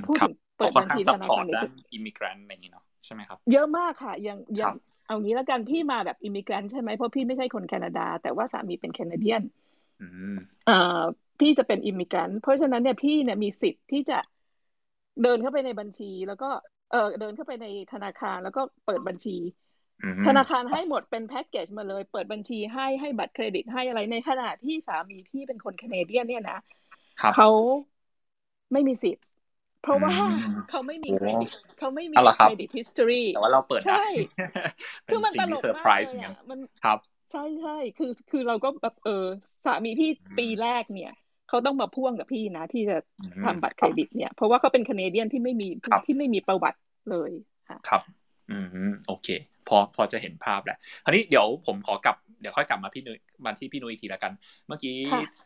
[0.07, 1.57] พูดถึงเปิดบัญชีธนาคารหรือ
[1.93, 4.71] immigrant อะไรอย่างนี้เนาะ ใช่ไหมครับ เยอะมากค่ะยังยัง
[5.05, 9.41] เอางี้แล้วกันพี่มาแบบ immigrant ใช่ไหมเพราะพี่ไม่ใช่คนแคนาดา แต่ว่าสามีเป็น Canadian
[10.67, 10.73] อ่า
[11.39, 14.15] พี่จะเป็น immigrant เพราะฉะนั้นเนี่ยพี่เนี่ยมีสิทธิ์ที่จะ
[15.21, 16.45] เดินเข้าไปในบัญชี แล้วก็
[16.89, 19.31] เออเดินเข้าไปในธนาคารแล้วก็เปิดบัญชี
[20.25, 26.57] ธนาคารให้หมดเป็นแพ็กเกจมาเลย เปิดบัญชีให้ให้บัตรเครดิตให้อะไรในขณะที่สามีพี่เป็นคน Canadian เนี่ยนะ
[27.29, 27.47] เขา
[28.71, 29.25] ไม่มีสิทธิ์
[29.87, 30.13] เพราะว่า
[30.69, 34.05] เขาไม่มีเครดิตเขาไม่มีเครดิต history แต่ว่าเราเปิดใช่
[35.07, 36.15] คือมันตลกมากเลย
[36.49, 36.99] มันครับ
[37.31, 39.25] ใช่ใช่คือคือเราก็แบบเออ
[39.65, 41.11] สามีพี่ปีแรกเนี่ย
[41.49, 42.97] เขาต้องมาพ่วงกับพี่นะ ที่จะ
[43.43, 45.67] ทำบัตรเครดิตเนี่ย เพราะว่าเขาเป็น Canadian ที่ไม่มี
[46.05, 46.79] ที่ไม่มีประวัติ
[47.11, 47.31] เลย
[47.87, 48.01] ครับ
[48.49, 49.27] อืมโอเค
[49.67, 54.33] พอพอจะเห็นภาพแหละคราวนี้เดี๋ยวผมขอกลับเดี๋ยวค่อยกลับมาพี่นุ้ยมาที่พี่นุ้ยอีกทีละกัน
[54.67, 54.95] เมื่อกี้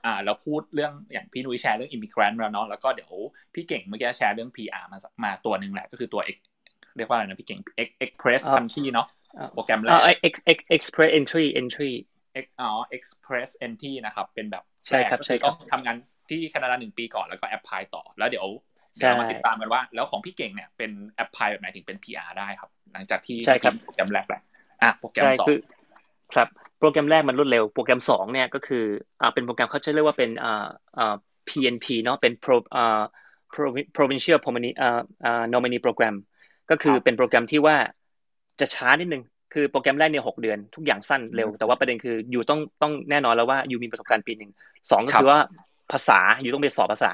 [0.05, 3.11] อ่าเราพูดเรื่องอย่างพี่นุ้ยแชร์เรื่อง immigrant แล้วเนาะแล้วก็เดี๋ยว
[3.53, 6.21] พี่เก่งเมื่อกี้แชร์เรื่อง PR มามาตัวหนึ่งแหละก็คือตัว
[6.97, 7.59] เรียกว่าอะไรนะพี่เก่ง
[8.05, 9.07] Express Country เนาะ
[9.53, 9.93] โปรแกรมแรก
[10.75, 11.91] Express Entry Entry
[12.61, 15.95] อ๋อ Express Entry นะครับเป็นแบบใช่ครับใช่ต้องทำงาน
[16.29, 18.47] ที่แคนาดาหนึ่งปีก่อนแล้วก็แอปพลายต่อ แล้วเดี๋ยว
[18.97, 24.41] เดี๋ยวมาติดตามกันว่า แล้วของพี่เก่งเนี่ยเป็นแอปพลายแบบไหนถึงเป็น PR ได้ครับ หลังจากที่ใช่ครับโปรแกรมแรกแหละ
[24.81, 25.47] อะโปรแกรมสอง
[26.33, 26.47] ครับ
[26.79, 28.83] โปรแกรมแรกมันรวดเร็วโปรแกรมสองเนี่ยก็คือ
[29.21, 30.65] อ่าเป็นโปรแกรมเขาจะเรียกว่าเป็นอ่า
[30.97, 31.15] อ่า
[31.49, 33.01] PNP เนาะเป็น pro อ่า
[33.95, 36.15] provincial nominee อ่าอ่า nominee program
[36.69, 37.75] ก็คือเป็นโปรแกรมที่ว่า
[38.59, 39.23] จะช้านิดนึง
[39.53, 44.51] คือโปรแกรมแรกเนี่ยหกเดือน ทุกอย่างสั้นเร็ว แต่ว่าประเด็นคืออยู่ต้องต้องแน่นอนแล้วว่าอยู่มีประสบการณ์ปีหนึ่ง
[44.91, 45.39] สองก็คือว่า
[45.91, 47.11] ภาษาอยู่ต้องไปสอบภาษา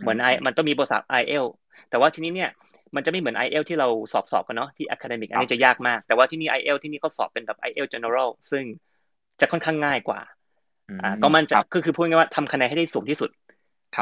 [0.00, 1.44] เหมือนไอมันต้องมีภาษา i อเอล
[1.90, 2.50] แต่ว่าทีนี้เนี่ย
[2.94, 8.64] มันจะไม่เหมือน i อเอลที่เราสอบสอบกันเนาะที่ academic อันนี้จะยากมาก แต่ว่าที่นี่ i อเอลที่นี่เขาสอบเป็นแบบ i อเอล general ซึ่ง
[9.40, 10.20] จะค่อนข้างง่ายกว่า
[11.02, 13.30] อ่าก็มันจะก็คือพูดง่ายว่าทำคะแนนให้ได้สูงที่สุด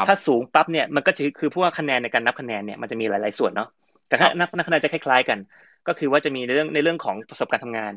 [0.06, 3.68] ถ้าสูงปั๊บเนี่ยมันก็จะคือพวกคะแนนในการนับคะแนนเนี่ยมันจะมีหลาย ๆ ส่วนเนาะ
[4.08, 5.38] แต่ถ้านับนับคะแนนจะคล้าย ๆกัน
[5.86, 7.92] ก็คือว่าจะมีในเรื่องในเรื่องของประสบการณ์ทำงาน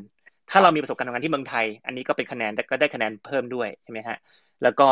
[0.50, 4.16] ถ้าเรามีประสบการณ์ทำงานที่เมืองไทย อันนี้ก็เป็นคะแนนแต่ก็ได้คะแนนเพิ่มด้วยใช่ไหมฮะ
[4.62, 4.84] แล้วก็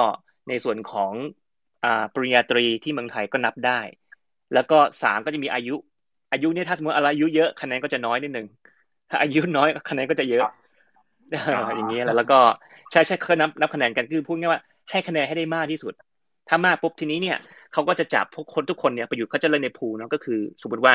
[0.49, 1.43] ในส่วนของอ่า
[2.14, 3.81] ปริญญาตรีที่เมืองไทยก็นับได้
[4.55, 5.75] แล้วก็สามก็จะมีอายุ
[6.33, 8.47] อายุเนี่ยถ้าสมมติอายุเยอะคะแนนก็จะน้อยนิดหนึ่ง
[9.11, 10.47] ถ้าอายุน้อยคะแนนก็จะเยอะ
[11.77, 12.38] อย่างนี้แล้วแล้วก็
[12.92, 15.94] ใช่ใช่เขานับนับคะแนนกันคือพูดง่ายว่าให้คะแนนให้ได้มากที่สุด
[16.49, 17.37] ถ้ามากปุ๊บทีนี้เนี่ย
[17.73, 20.94] เขาก็จะจับพวกคนทุกคนเนี่ยไปอยู่เขาจะเล่นในพูเนาะก็คือ สมมติว่า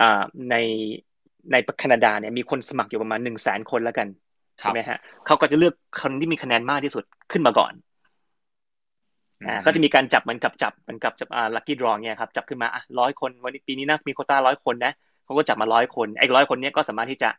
[0.00, 0.54] อ่าใน
[1.52, 4.08] ในแคนาดาเนี่ยมีคนสมัครอยู่ประมาณหนึ่งแสนคนแล้วกัน
[4.60, 7.72] ใช่ไหมฮะเขาก็จะเลือกคนที่มีคะแนนมากที่สุดขึ้นมาก่อน
[9.46, 14.92] อ่าก็จะมีการจับเหมือนกับจับเหมือนกับจับอ่าลัคกี้ดรองเนี่ยครับจับขึ้นมาอะร้อยคนวันนี้ปีนี้นะมีโคต้าร้อยคนนะ
[15.24, 17.30] เขาก็จับมาร้อยคนไอ้ร้อยคนนี้ก็สามารถที่จะ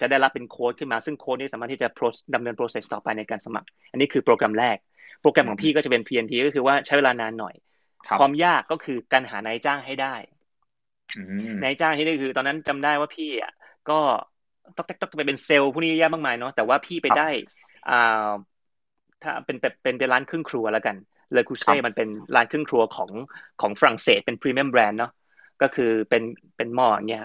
[0.00, 1.88] จะได้รับเป็นโค้ดขึ้นมาซึ่งโค้ดนี้สามารถที่จะ
[2.34, 4.76] ดำเนิน process ต่อไปในการสมัคร อันนี้คือโปรแกรมแรก
[5.22, 7.54] โปรแกรมของพี่ก็จะเป็น PNP ก็คือว่าใช้เวลานานหน่อย
[8.18, 10.14] ความยากก็คือการหานายจ้างให้ได้
[11.62, 13.52] นายจ้างที่ได้คือ ตอนนั้นจำได้ว่าพี่อะ
[13.90, 13.98] ก็
[14.76, 17.28] ต้องต้องไปเป็นเซลล์ผู้นี้เยอะมากมายเนาะแต่ว่าพี่ไปได้
[17.88, 18.30] อ่า
[19.22, 20.96] ถ้าเป็นเป็นเป็นร้านเครื่องครัวแล้วกัน
[21.34, 23.10] Le Creuset มันเป็นร้านเครื่องครัวของ
[23.60, 25.12] ของฝรั่งเศสเป็น premium brand เนาะ
[25.62, 26.22] ก็คือเป็น
[26.56, 27.22] เป็นหม้ออย่างเงี้ย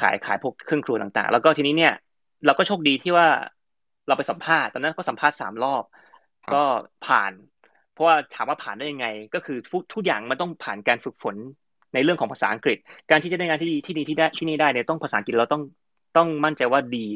[0.00, 1.94] ขายขายพวกเครื่องครัวต่างๆ แล้วก็ทีนี้เนี่ย
[2.46, 3.28] เราก็โชคดีที่ว่า
[4.06, 5.84] เราไปสัมภาษณ์ตอนนั้นก็สัมภาษณ์สามรอบ
[6.54, 6.62] ก็
[7.06, 7.32] ผ่าน
[7.92, 11.36] เพราะว่าถามว่าผ่านได้ยังไง ก็คือทุกทุกอย่างมันต้องผ่านการฝึกฝน
[11.94, 12.78] ในเรื่องของภาษาอังกฤษ
[13.10, 15.62] การที่จะได้งานที่ดีที่ดีที่ได้ที่นี่ได้เนี่ยต้องภาษาอังกฤษเราต้อง
[16.16, 17.06] ต้องมั่นใจว่าดี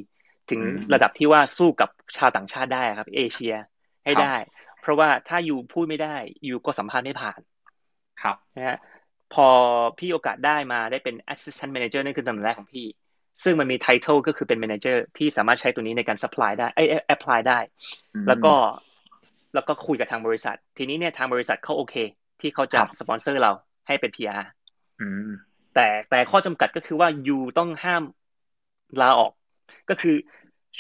[0.51, 0.61] ถึง
[0.95, 3.55] ระดับที่ว่าสู้กับชาวต่างชาติได้ครับ เอเชีย
[4.05, 4.35] ให้ได้
[4.81, 7.41] เพราะว่าถ้าอยู่พูดไม่ได้อยู่ก็สัมภาษณ์ไม่ผ่าน
[8.23, 8.79] ครับนะฮะ
[9.35, 9.47] พอ
[9.99, 12.87] พี่โอกาสได้มาได้เป็น assistant manager นั่นคือตำแหน่งแรกของพี่
[13.43, 17.59] ซึ่งมันมี title ก็คือเป็น manager พี่สามารถใช้ตัวนี้ในการ supply ได้ไอ้ apply ได้
[18.29, 18.53] แล้วก็
[19.55, 21.95] แล้วก็คุยกับทางบริษัท ทีนี้เนี่ยทางบริษัทเขาโอเค
[22.41, 23.53] ที่เขาจะสปอนเซอร์เรา
[23.87, 24.45] ให้เป็น PR
[25.75, 28.03] แต่แต่ข้อจำกัดก็คือว่ายูต้องห้าม
[29.01, 29.33] ลาออก
[29.91, 30.17] ก็คือ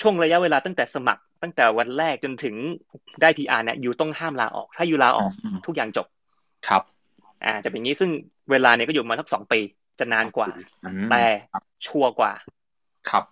[0.00, 2.54] ช่วงระยะเวลาตั้งแต่สมัคร ตั้งแต่วันแรกจนถึง
[3.20, 5.32] ได้ PR เนี่ยยูต้องห้ามลาออก ถ้ายูลาออก
[5.66, 6.06] ทุกอย่างจบ
[6.68, 6.82] ครับ
[7.44, 8.10] อ่า จะเป็นอย่างนี้ซึ่ง
[8.50, 9.60] เวลาเนี่ยก็อยู่มาทักสองปี
[9.98, 10.48] จะนานกว่า
[11.10, 11.24] แต่
[11.86, 12.32] ชัวร์กว่า
[13.10, 13.24] ครับ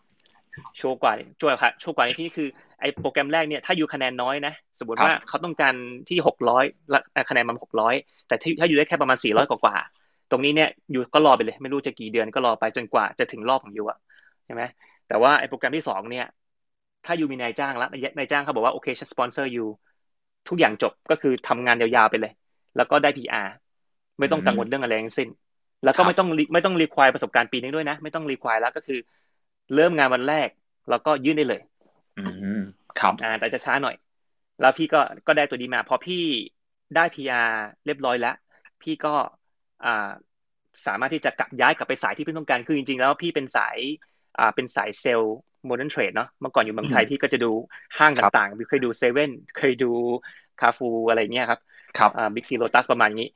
[0.81, 2.49] ชัวร์กว่าชัวร์ครับชัวร์กว่าในที่คือ
[2.81, 5.75] ไอ้โปรแกรมแรกเนี่ยถ้าอยู่คะแนนน้อยนะสมมติว่าเขาต้องการ
[6.09, 6.65] ที่หกร้อย
[7.31, 7.95] คะแนนมันหกร้อย
[8.29, 9.77] แต่ถ้าอยู่ได้แค่ประมาณสี่ร้อยกว่า
[10.31, 13.99] ตรงนี้เนี่ยอยู่ก็รอไปเลย ไม่รู้จะกี่เดือนก็รอไปจนกว่าจะถึงรอบของยูอะ
[14.45, 14.63] ใช่ไหม
[15.09, 16.27] แต่ว่าไอ้โปรแกรมที่สองเนี่ย
[17.09, 19.65] ถ้ายูมีนายจ้างแล้วนายจ้างเขาบอกว่าโอเคฉันสปอนเซอร์ยู
[20.49, 22.33] ทุกอย่างจบก็คือทำงานยาวๆไปเลย
[22.77, 23.49] แล้วก็ได้ PR
[24.19, 25.29] ไม่ต้องกังวลเรื่องอะไรทั้งสิ้น
[25.85, 28.99] แล้วก็ไม่ต้องไม่ต้องรีควายประสบการณ์ปีนึงด้วยนะ ไม่ต้องรีควายแล้วก็คือ
[29.75, 30.49] เริ่มงานวันแรก
[30.91, 31.61] แล้วก็ยื่นได้เลย
[32.19, 32.23] อื
[32.59, 32.61] ม
[33.01, 33.97] ครับอ่าแต่จะช้าหน่อย
[34.61, 36.23] แล้วพี่ก็ก็ได้ตัวดีมาพอพี่
[36.97, 37.53] ได้ PR
[37.87, 38.35] เรียบร้อยแล้ว
[38.83, 39.15] พี่ก็
[39.85, 40.09] อ่า
[40.87, 43.79] สามารถที่จะกลับย้ายกลับไปสายที่พี่ต้องการคือจริงๆ แล้วพี่เป็นสาย
[44.39, 47.51] อ่าเป็นสาย sales modern trade เนาะเมื่อก่อนอยู่เมืองไทยพี่ก็จะดู
[47.99, 49.91] ห้างต่างๆเคยดูเซเว่นเคยดู
[50.61, 51.61] คาฟูอะไรเงี้ยครับ
[51.99, 53.29] ครับอ่าบิ๊กซีโลตัสประมาณนี้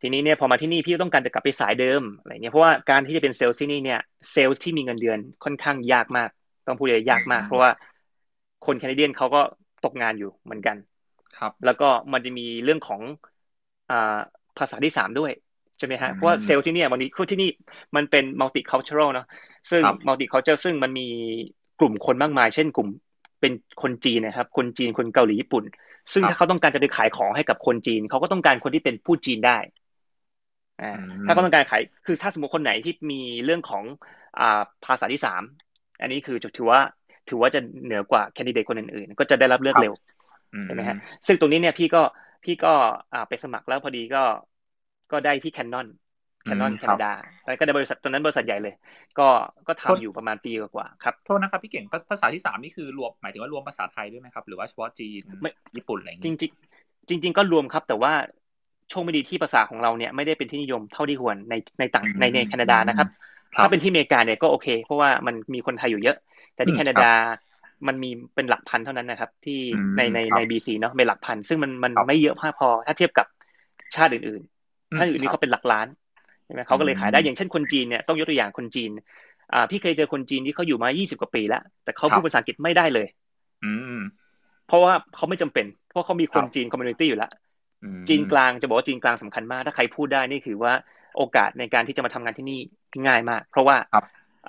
[0.00, 4.00] ทีนี้เนี่ยพอมาที่นี่พี่ต้องการจะกลับไปสายเดิมอะไรเงี้ยเพราะว่าการที่จะเป็นเซลล์ที่นี่เนี่ย
[4.32, 6.30] เซลล์ที่มีเงินเดือนค่อนข้างยากมาก
[6.66, 7.70] ต้องพูดเลยยากมาก เพราะว่า
[8.66, 9.40] คน Canadian เขาก็
[9.84, 10.76] ตกงานอยู่เหมือนกัน
[11.38, 13.00] ครับ แล้วก็มันจะมีเรื่องของ
[13.90, 14.18] อ่า
[14.58, 15.32] ภาษาที่สามด้วย
[15.78, 17.50] ใช่ไหมฮะเพราะว่าเซลล์ที่นี่วันนี้คือที่นี่
[17.96, 19.26] มันเป็น multicultural เนาะ
[19.70, 21.08] ซึ่ง multiculture ซึ่งมันมี
[21.80, 22.88] กลุ่มคนมากมาย เช่นกลุ่ม
[23.40, 25.64] เป็นคนจีนนะครับ คนจีนคนเกาหลีญี่ปุ่น
[26.12, 29.58] ซึ่งถ้าเขาต้องการจะไปขายของให้กับคนจีน เขาก็ต้องการคนที่เป็นพูดจีนได้
[30.78, 30.84] อ่า
[31.24, 33.84] ถ้าเขาต้องการขายคือถ้าสมมติคนไหนที่มีเรื่องของ
[34.36, 34.44] อ่า
[34.82, 35.42] ภาษาที่สาม
[36.00, 36.80] อันนี้คือถือว่า
[37.26, 39.92] ถือว่าจะเหนือกว่า candidate คนอื่นๆ ก็จะได้รับเลือกเร็ว
[40.64, 41.98] ใช่ไหมฮะซึ่งตรงนี้เนี่ยพี่ก็
[42.44, 42.68] พี่ก็
[43.12, 44.18] อ่าไปสมัครแล้วพอดีก็
[45.10, 45.86] ก็ได้ที่แคนนอน
[46.44, 47.12] แคนนอนแคนาดา
[47.44, 48.74] แล้วก็ได้บริษัทตอนนั้นบริษัทใหญ่เลย
[49.18, 49.28] ก็
[49.68, 55.22] ก็ทำอยู่ประมาณปีกว่าครับโทษนะครับพี่เก่งภาษาที่สามนี่คือรวมหมายถึงว่ารวมภาษาไทยด้วยไหมครับ หรือว่าเฉพาะจีน
[55.76, 58.12] ญี่ปุ่นอะไรอย่างนี้จริงจริงจริงๆก็รวมครับ แต่ว่า
[58.90, 63.08] โชคไม่ดีที่ภาษาของเราเนี่ยไม่ได้เป็นที่นิยมเท่าที่ควรในในต่างในในแคนาดานะครับ
[63.62, 66.16] ถ้าเป็นที่อเมริกาเนี่ยก็โอเค เพราะว่ามันมีคนไทยอยู่เยอะ
[66.54, 67.12] แต่ที่แคนาดา
[67.86, 69.58] มันมีเป็นหลักพันเท่านั้นนะครับ ที่
[69.96, 73.26] ในในใน BC เนาะเป็นหลักพัน ซึ่งมันมันไม่เยอะมากพอถ้าเทียบกับ
[73.96, 74.42] ชาติอื่น
[74.98, 75.86] ถ้าอื่นนี้เขาเป็นหลักล้าน
[76.50, 78.90] ใช่ไหมเขาก็เลยขายได้อย่างเช่นคนจีนเนี่ยต้องยกตัวอย่างคนจีน
[79.52, 83.06] อ่าพี่เคยเจอคนจีนที่เขาอยู่มา 20 กว่าปีแล้ว แต่เขาพูดภาษาอังกฤษไม่ได้เลย
[83.64, 84.00] อืม
[84.66, 87.30] เพราะว่าเขาไม่จำเป็น เพราะเขามีคนจีน community อยู่แล้ว
[88.08, 90.72] จีนกลางจะบอกว่าจีนกลางสำคัญมาก ถ้าใครพูดได้นี่คือว่า
[91.16, 92.58] โอกาสในการที่จะมาทำงานที่นี่
[93.06, 93.76] ง่ายมาก เพราะว่า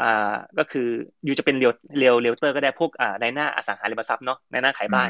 [0.02, 0.88] อ่าก็คือ
[1.24, 5.10] you จะเป็น real real realtor ก็ได้พวกอ่านายหน้าอสังหาริมทรัพย์เนาะนายหน้าขายบ้าน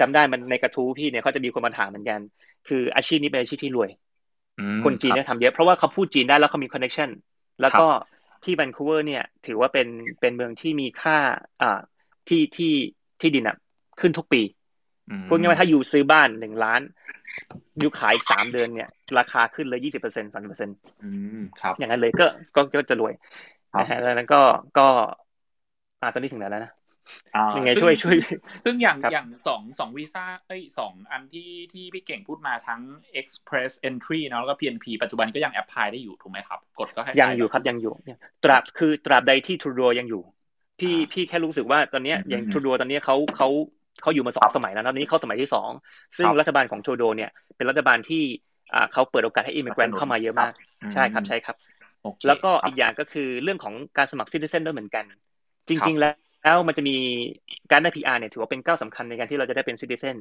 [0.00, 2.20] จำได้มันในกระทู้พี่เนี่ยเขาจะมีคนมาถามเหมือนกัน
[2.68, 3.90] คืออาชีพนี้เป็นอาชีพที่รวย
[4.84, 7.08] คนจีนเนี่ยทำเยอะ เพราะว่าเขาพูดจีนได้แล้วเขามี connection
[7.60, 7.86] แล้วก็
[8.44, 9.88] ที่แวนคูเวอร์เนี่ย ถือว่าเป็น
[10.20, 11.16] เป็นเมืองที่มีค่า
[11.62, 11.80] อ่า
[12.28, 12.72] ที่ที่
[13.20, 13.56] ที่ดินอะ
[14.00, 14.42] ขึ้นทุกปี
[15.28, 16.80] พูดง่ายๆถ้า you ซื้อบ้านหนึ่งล้าน
[17.78, 20.76] อยู่ขายอีกสามเดือนเนี่ย ราคาขึ้นเลยยี่สิบเปอร์เซ็นต์สามสิบเปอร์เซ็นต์
[21.78, 23.12] อย่างนั้นเลยก็ก็ก็จะรวย
[23.78, 24.42] นะฮะแล้วนั้นก็
[24.78, 24.86] ก็
[26.00, 26.72] อ่าตอนนี้ถึงไหนแล้วนะ
[27.56, 28.16] ยังไงช่วยช่วย
[28.64, 32.80] ซึ่งอย่างอย่างสองสองวีซ่าเอ้ยสองอันที่ที่พี่เก่งพูดมาทั้ง
[33.20, 37.92] express entry เนาะแล้วก็ PNP ปัจจุบันก็ยังแอพพลายได้อยู่ถูกไหมครับ กดก็ให้ยังอยู่ครับยังอยู่
[38.44, 40.22] ตราบคือตราบใดที่ทรูโดยังอยู่
[40.80, 43.48] พี่พี่แค่รู้สึกว่าตอนนี้อย่างทรูโดตอนนี้เขาเขา
[44.02, 45.70] เขาอยู่มาสองสมัยแล้วตอนนี้เขาสมัยที่สอง
[46.18, 48.22] ซึ่งรัฐบาลของโชโดเนี่ยเป็นรัฐบาลที่
[48.74, 50.52] อ่าเขาเปิดโอกาสให้อิมิเกรนเข้ามาเยอะมาก
[50.94, 51.56] ใช่ครับใช่ครับ
[52.26, 55.04] แล้วก็อีกอย่างก็คือเรื่องของการสมัครซิติเซนด้วยเหมือนกัน
[55.68, 56.14] จริง ๆ แล้ว
[56.68, 56.96] มันจะมี
[57.70, 60.16] การได้ PR เนี่ยถือว่าเป็นก้าวสาคัญในการที่เราจะได้เป็นซิติเซน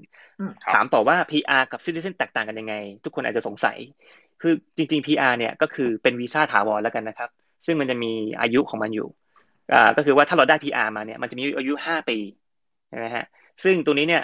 [0.74, 3.78] ถามต่อว่า PR กับซิติเซนแตกต่างกันยังไง ทุกคนอาจจะสงสัย
[4.42, 7.30] คือจริง ๆ PR เนี่ยก็คือเป็นวีซ่าถาวรแล้วกันนะครับ
[7.66, 9.08] ซึ่งมันจะมีอายุของมันอยู่
[9.74, 12.18] อ่าก็คือว่าถ้าเราได้ PR มาเนี่ยมันจะมีอายุห้าปี
[12.90, 13.26] ใช่ไหมฮะ
[13.64, 14.24] ซึ่งตัวนี้เนี่ย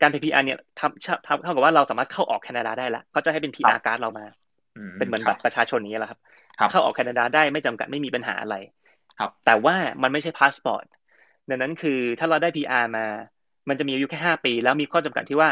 [0.00, 4.26] การเป็น PR เนี่ยทำเท่ากับว่าเราสามารถเข้าออกแคนาดาได้แล้วเขาจะให้เป็น PR การ์ดเรามา
[4.98, 6.20] เป็นเหมือนบัตรประชาชนอย่างนี้แหละครับ
[6.70, 8.56] เข้าออกแคนาดาได้ไม่จำกัดไม่มีปัญหาอะไร
[9.18, 10.84] ครับ แต่ว่ามันไม่ใช่พาสปอร์ต
[11.48, 13.06] ดังนั้นคือถ้าเราได้ PR มา
[13.68, 15.50] มันจะมีอายุแค่ห้าปี แล้วมีข้อจำกัดที่ว่า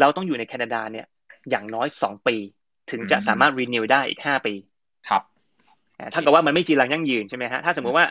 [0.00, 1.06] เราต้องอยู่ในแคนาดาเนี่ย
[1.50, 2.36] อย่างน้อยสองปี
[2.90, 4.54] ถึงจะสามารถ renew ได้อีกห้าปี
[5.08, 5.22] ครับ
[6.12, 8.06] ถ้ากับว่ามันไม่จีรังยั่งยืนใช่ไหมฮะถ้าสมมติว่า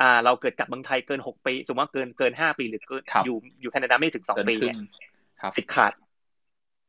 [0.00, 4.76] อ่าเราเกิดกลับเมืองไทยเกินหกปี สมมติว่าเกินเกินห้าปีหรือเกินอยู่อยู่แคนาดาไม่ถึงสองปีเนี่ย
[5.56, 5.92] สิทธิ์ขาด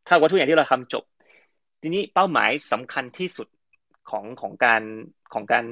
[0.08, 1.04] ถ้าว่าทุกอย่างที่เราทำจบ
[1.82, 3.48] ทีนี้เป้าหมายสำคัญที่สุด
[4.10, 4.82] ของของการ
[5.34, 5.66] ของการ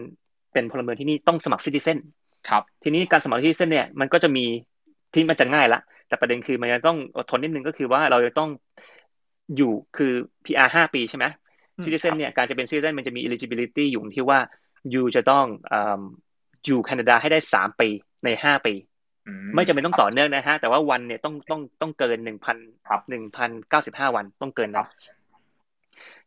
[0.54, 1.98] เป็นพลเมืองที่นี่ต้องสมัครซิติเซน
[2.50, 4.46] ครับทีนี้การสมัครซิติเซนเนี่ยมันก็จะมี
[5.14, 8.50] ที่มันจะง่ายละ แต่ประเด็นคือมันจะต้องอดทนนิดนึงก็คือว่าเราจะต้อง
[9.56, 10.12] อยู่คือ
[10.46, 11.26] PR ห้าปีใช่ไหม
[11.84, 14.40] ซิติเซนเนี่ยการจะเป็นซิติเซนมันจะมี eligibility อยู่ที่ว่า
[14.92, 15.46] อยู่จะต้อง
[16.66, 17.90] อยู่แคนาดาให้ได้สามปี
[18.26, 18.74] ในห้าปี
[19.56, 22.58] ไม่จำเป็นต้องต่อเนื่องนะฮะ แต่ว่าวันเนี่ยต้องต้องต้องเกินหนึ่งพัน
[23.10, 24.88] หนึ่งพันเก้าสิบห้าวันต้องเกินนะ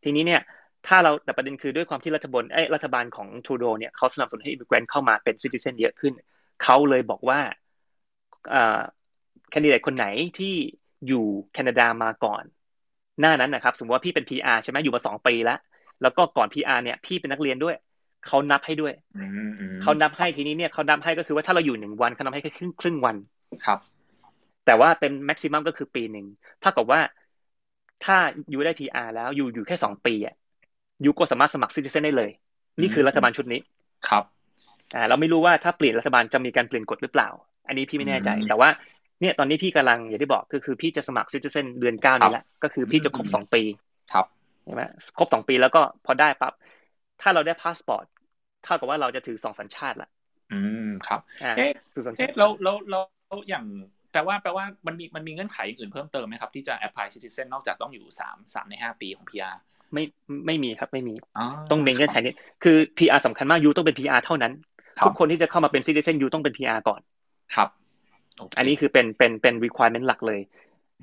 [0.02, 0.40] ทีนี้เนี่ย
[0.86, 6.12] ถ้าเราแต่ประเด็นคือด้วยความที่รัฐบาลไอ้รัฐบาลของทูโดเนี่ยเขาสนับสนุนให้อิมิเกรนเข้ามาเป็นซิติเซนเยอะขึ้น
[6.62, 7.40] เขาเลยบอกว่า
[8.54, 8.80] อ่า
[9.50, 10.06] แคนดิเดตคนไหน
[10.38, 10.54] ที่
[11.08, 12.44] อยู่แคนาดามาก่อน
[13.20, 15.58] หน้านั้นนะครับ สมมติว่าพี่เป็น PR ใช่ไหมอยู่มาสองปีแล้ว
[16.02, 17.76] แล้วก็ก่อน PR เนี่ย พี่เป็นนักเรียนด้วย
[18.26, 18.92] เขานับให้ด้วย
[19.82, 23.16] เขานับให้ทีนี้เนี่ยเขานับให้ก็คือว่าถ้าเราอยู่หนึ่งวันเขานับให้แค่ครึ่งครึ่งวัน
[23.66, 23.78] ครับ
[24.66, 26.26] แต่ว่าเต็มแม็กซิมัมก็คือปีหนึ่ง
[26.62, 27.00] ถ้ากับว่า
[28.04, 28.16] ถ้า
[28.50, 30.34] อยู่ได้ PR แล้วอยู่อยู่แค่สองปีอะ
[31.04, 32.30] ยูก็สามารถสมัครซิติเซนได้เลย
[32.80, 33.60] นี่คือรัฐบาลชุดนี้
[34.08, 34.24] ครับ
[34.94, 37.28] อ่าเราไม่รู้ว่าถ้าเปลี่ยนรัฐบาลจะมีการเปลี่ยนกฎหรือเปล่า
[37.68, 38.68] อันนี้พี่ไม่แน่ใจ แต่ว่า
[39.20, 43.62] เนี่ยตอนนี้พี่กำลังอย่างที่บอกก็คือพี่จะสมัคร citizen เดือนเก้านี้แหละก็คือพี่จะครบสองปี
[44.12, 44.26] ครับ
[44.64, 44.82] ใช่ไหม
[45.18, 46.52] ครบสองปีแล้วก็พอได้ปั๊บ
[47.20, 48.04] ถ้าเราได้พาสปอร์ต
[48.64, 50.10] เท่ากับว่าเราจะถือสองสัญชาติละ
[50.52, 51.20] อืมครับ
[51.56, 51.72] เอ๊ะ
[52.18, 53.00] เอ๊ะเราเราเรา
[53.48, 53.64] อย่าง
[54.12, 59.56] แปลว่าแปลว่ามันมีมันมีเงื่อนไขอื่นเพิ่มเติมไหมครับที่จะ apply citizen นอกจากต้องอยู่สามสามในห้าปีของ PR
[59.94, 60.04] ไม่
[60.46, 61.14] ไม่มีครับไม่มี
[61.70, 64.52] ต้องเน้นเงื่อนไขนี้คือ PR สำคัญมากยูต้องเป็น PR เท่านั้น
[65.06, 67.00] ทุกคนที่จะเข้ามาเป็น citizen ยูต้องเป็น PR ก่อน
[67.54, 67.68] ครับ
[68.56, 70.40] อันนี้คือเป็นเป็นเป็น requirement หลักเลย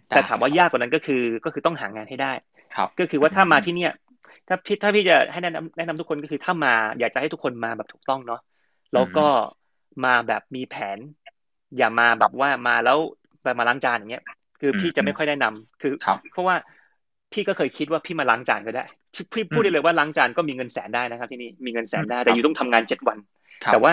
[0.10, 2.32] แต่ถามว่ายากกว่านั้นก็คือก็คือต้องหางานให้ได้
[2.76, 3.94] ครับก็คือว่าถ้ามาที่เนี่ย
[4.48, 8.42] ถ้าพี่ถ้าพี่จะให้แนะนำแนะนำทุกคนก็คือถ้ามาอยากจะให้ทุกคนมาแบบถูกต้องเนาะ
[8.94, 9.28] แล้วก็
[10.06, 10.98] มาแบบมีแผน
[11.78, 12.98] อย่ามาแบบว่ามาแล้ว
[13.42, 14.24] ไปมาล้างจานอย่างเงี้ย
[14.60, 15.94] คือพี่จะไม่ค่อยแนะนำคือ
[16.34, 16.56] เพราะว่า
[17.34, 18.84] พี่ก็เคยคิดว่าพี่มาล้างจานก็ได้
[19.34, 23.18] พี่พูดได้เลยว่าล้างจานก็มีเงินแสนได้นะครับ ที่นี่มีเงินแสนได้แต่อยู่ต้องทำงานเจ็ดวัน
[23.74, 23.92] แต่ว่า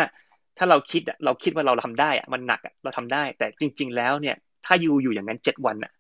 [0.59, 5.92] ถ้าเราคิดเราคิดว่าเราทำได้อะมันหนักอะเราทำได้ แต่จริง ๆ แล้วเนี่ย ถ้าอยู่อยู่อย่างนั้นเจ็ดวันอะ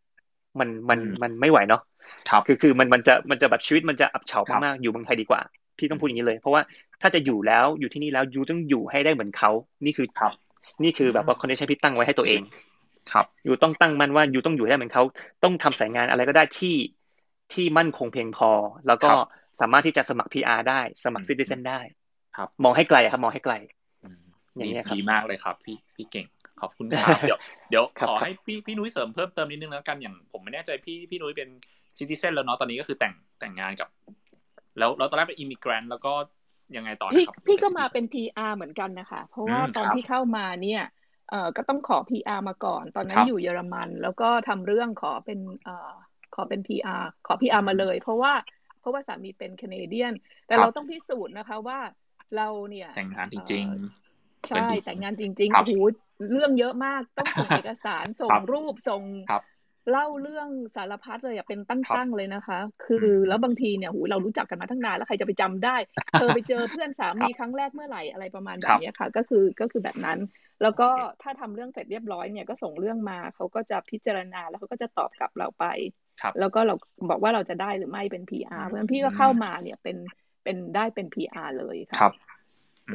[0.58, 1.82] มันมันมันไม่ไหวเนาะ
[2.30, 5.40] ครับคือคือมันมันจะมันจะแบบชีวิตมันจะอับเฉามากๆอยู่เมืองไทยดีกว่า
[5.78, 6.62] พี่ต้องพูดอย่างนี้เลย เพราะว่า
[7.02, 9.50] ถ้าจะอยู่แล้วอยู่ที่นี่แล้วยูต้องอยู่ให้ได้เหมือนเขา
[9.84, 10.32] นี่คือครับ
[10.82, 12.40] นี่คือแบบว่า condition พี่ตั้งไว้ให้ตัวเอง
[13.12, 15.02] ครับ you ต้องตั้งมั่นว่า you ต้องอยู่ให้เหมือนเขา
[15.44, 16.74] ต้องทำสายงานอะไรก็ได้ที่
[17.52, 18.50] ที่มั่นคงเพียงพอ
[18.86, 19.10] แล้วก็
[19.60, 21.80] สามารถที่จะสมัคร PR ได้ สมัคร citizen ได้
[22.36, 23.54] ครับ มองให้ไกลครับ มองให้ไกล
[24.56, 26.26] อย่างนี้ครับดีมากเลยครับ พี่พี่เก่ง
[26.60, 27.38] ขอบคุณครับเดี๋ยว
[27.70, 31.48] เดี๋ยวขอให้พี่พี่นุ้ยเสริมเพิ่มเติมนิดนึงแล้วกันอย่างผมไม่แน่ใจพี่พี่นุ้ยเป็น
[31.96, 33.88] citizen แล้วเนาะตอนนี้ก็คือแต่งแต่งงานกับ
[34.78, 36.12] แล้วแล้วตอนแรกเป็น immigrant แล้วก็
[36.76, 40.82] ยังไงต่อครับพี่ก็มาเป็น PR เหมือนกันนะคะ เพราะว่าตอนที่เข้ามาเนี่ย
[41.30, 45.92] เอ่อก็ต้องขอ PR มาก่อน ตอนนั้นอยู่เยอรมัน แล้วก็ทำเรื่องขอเป็นเอ่อ
[46.36, 48.32] ขอเป็น PR ขอ PR มาเลย เพราะว่า
[48.80, 50.12] เพราะว่าสามีเป็นแคนาเดียน
[50.46, 51.78] แต่เราต้องพิสูจน์นะคะว่า
[52.36, 53.66] เราเนี่ยแต่งงานจริง
[54.48, 55.72] ใช่แต่งงานจริงๆโอ้โห
[56.32, 59.02] เรื่องเยอะมากต้องส่งเอกสารส่งรูปส่ง
[59.90, 65.76] เล่าเรื่องสารพัดเลยอะเป็นตั้งๆเลยนะคะ คือแล้วบางทีเนี่ยหูเรารู้จักกันมาตั้งนานแล้วใครจะไปจำได้
[66.12, 70.18] เธอไปเจอเพื่อนสามีครั้งแรกเมื่อไหร่อะไรประมาณแบบนี้ค่ะ ก็คือก็คือแบบนั้น
[70.62, 70.88] แล้วก็
[71.22, 75.64] ถ้าทำเรื่องเสร็จเรียบร้อยเนี่ยก็ส่งเรื่องมาเขาก็จะพิจารณาแล้วเขาก็จะตอบกลับเราไป
[76.40, 76.74] แล้วก็เรา
[77.10, 79.96] บอกว่าเราจะได้หรือไม่เป็น PR เพราะฉะนั้นพี่ก็เข้ามาเนี่ยเป็น
[80.44, 82.12] เป็นได้เป็น PR เลยค่ะครับ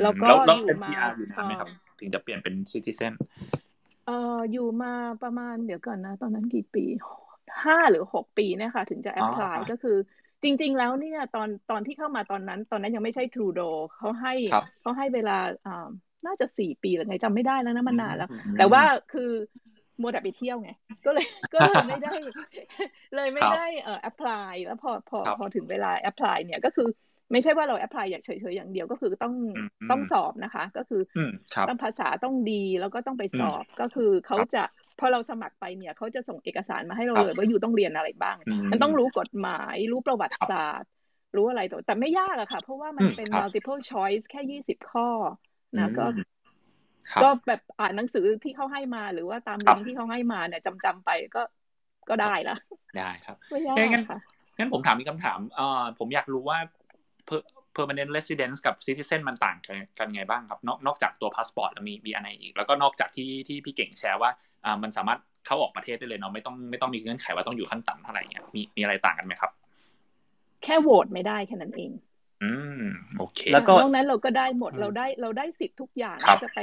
[0.02, 3.14] แล้วก็อยู่มาอยู่นานไหมครับ ถึงจะเปลี่ยนเป็นซิติเซน
[4.06, 6.86] เอ่ออยู่มาประมาณเดี๋ยวก่อนนะ ตอนนั้นกี่ปี
[7.64, 9.98] ห้าหรือหกปีเนี่ยค่ะ ถึงจะ apply ก็คือ
[10.44, 13.62] จริง ๆ แล้วเนี่ยตอนตอนที่เข้ามาตอนนั้น ตอนนั้นยังไม่ใช่ทรูโด
[13.96, 14.34] เขาให้
[14.82, 15.88] เขาให้เวลาอ่า
[16.26, 19.32] น่าจะสี่ปีหรือไงจำไม่ได้แล้วนะมันนานแล้ว แต่ว่าคือ
[20.02, 20.72] มัวแต่ไปเที่ยวไง
[21.06, 22.14] ก็เลยก็เลยไม่ได้
[23.16, 26.88] เลยไม่ได้เอ่อ apply แล้วพอพอพอถึงเวลา apply เนี่ยก็คือ
[27.32, 29.34] ไม่ใช่ว่าเรา apply อย่างเฉยๆอย่างเดียวก็คือต้อง
[29.92, 31.02] ต้องสอบนะคะ ก็คือ
[31.70, 34.64] ต้องภาษาต้องดีแล้วก็ต้องไปสอบก็คือเขาจะ
[35.00, 38.38] พอเราสมัครไปเนี่ยเขาจะส่งเอกสารมาให้เราเลยว่าอยู่ต้องเรียนอะไรบ้าง
[38.72, 40.90] มันต้องรู้กฎหมาย รู้ประวัติศาสตร์
[41.36, 45.08] รู้อะไรตัวแต่ไม่ยากอะค่ะ เพราะว่ามันเป็น multiple choice แค่ยี่สิบข้อ
[45.78, 46.06] นะก็
[47.24, 51.42] ก็แบบอ่านหนังสือที่เขาให้มาหรือว่าตามลิงก์ที่เขาให้มาเนี่ยจำจำไปก็
[52.10, 52.56] ก็ได้ละ
[52.98, 54.20] ได้ครับไม่ยากค่ะ
[54.58, 56.58] งั้นผมถามมีคำถามเอ่อผมอยากรู้ว่า
[57.78, 59.58] permanent residence กับ citizen มันต่าง
[60.00, 64.30] กันไงบ้างครับ นอกนอกจากตัวพาสปอร์ตแล้วมีมีอะไรอีก แล้วก็นอกจากที่ที่พี่เก่งแชร์ว่า
[64.66, 69.52] อ่ามันสามารถเข้าออกประเทศได้เลยเนาะไม่ต้องไม่ต้องมีเงื่อนไขว่าต้องอยู่ขั้นต่ำเท่าไหร่เงี้ยมีมีอะไรต่างกันไหมครับ
[70.64, 71.92] แค่โหวตไม่ได้แค่นั้นเอง
[72.44, 72.52] อื
[72.82, 72.84] ม
[73.18, 76.60] โอเค แล้วก็นอกนั้นเราก็ได้หมดเราได้เราได้สิทธิ์ทุกอย่างจะไป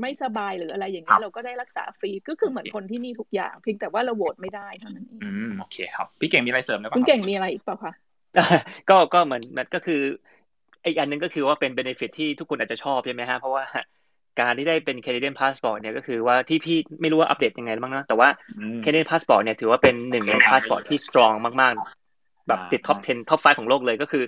[0.00, 7.92] ไม่สบายหรืออะไรอย่างนี้เราก็ได้รักษาฟรีก็คือเหมือนคนที่นี่ทุกอย่าง เพียงแต่ว่าเราโหวตไม่ได้เท่านั้นเองอืมโอเคครับพี่เก่งมีอะไรเสริมไหมครับพี่เก่งมีอะไรอีกเปล่าคะ
[8.90, 10.00] ก็ก็เหมือนมันก็คือ
[10.86, 13.64] อีกอันนึงก็คือว่าเป็นเบนฟิตที่ทุกคนอาจจะชอบใช่ไหมฮะเพราะว่า
[14.40, 18.28] การที่ได้เป็น Canadian Passport เนี่ยก็คือว่าที่พี่ไม่รู้ว่าอัปเดตยังไงบ้างนะแต่ว่า
[18.84, 22.09] Canadian Passport เนี่ยถือว่าเป็นหนึ่งใน Passport ที่ strong มากๆ
[22.48, 24.24] แบบติด top 10 top 5ของโลกเลยก็คือ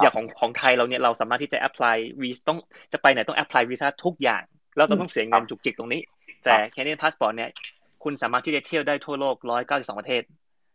[0.00, 2.58] อย่างของของไทยเราเนี่ยเราสามารถที่จะ apply วีต้อง
[2.92, 4.42] จะไปไหนต้อง apply วีซ่าทุกอย่าง
[4.76, 6.00] แล้วเราต้องเสียเงินจุกจิกตรงนี้
[6.44, 7.50] แต่ Canadian Passport เนี่ย
[8.04, 9.36] คุณสามารถที่จะเที่ยวได้ทั่วโลก
[9.68, 10.22] 192 ประเทศ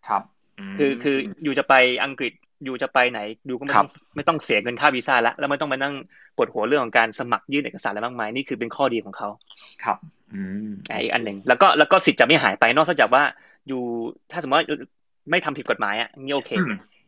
[0.07, 0.23] ครับ
[0.77, 1.73] คือคือ you จะไป
[2.03, 3.19] อังกฤษ you จะไปไหน
[3.49, 5.93] ดูก็ไม่ต้องไม่ต้องเสียเงินค่าวีซ่าแล้วแล้วไม่ต้องมานั่ง
[6.35, 9.29] ปวดหัวเรื่องของการสมัครยื่นเอกสารอะไรมากมายนี่คือเป็นข้อดีของเขา
[9.83, 9.97] ครับ
[10.33, 10.69] อืม
[11.01, 13.23] อีกอันหนึ่งแล้วก็แล้วก็สิทธิ์จะไม่หายไปนอกจากว่า
[13.67, 13.81] you
[14.31, 14.67] ถ้าสมมติว่า
[15.29, 16.51] ไม่ทำผิดกฎหมายอะนี่โอเค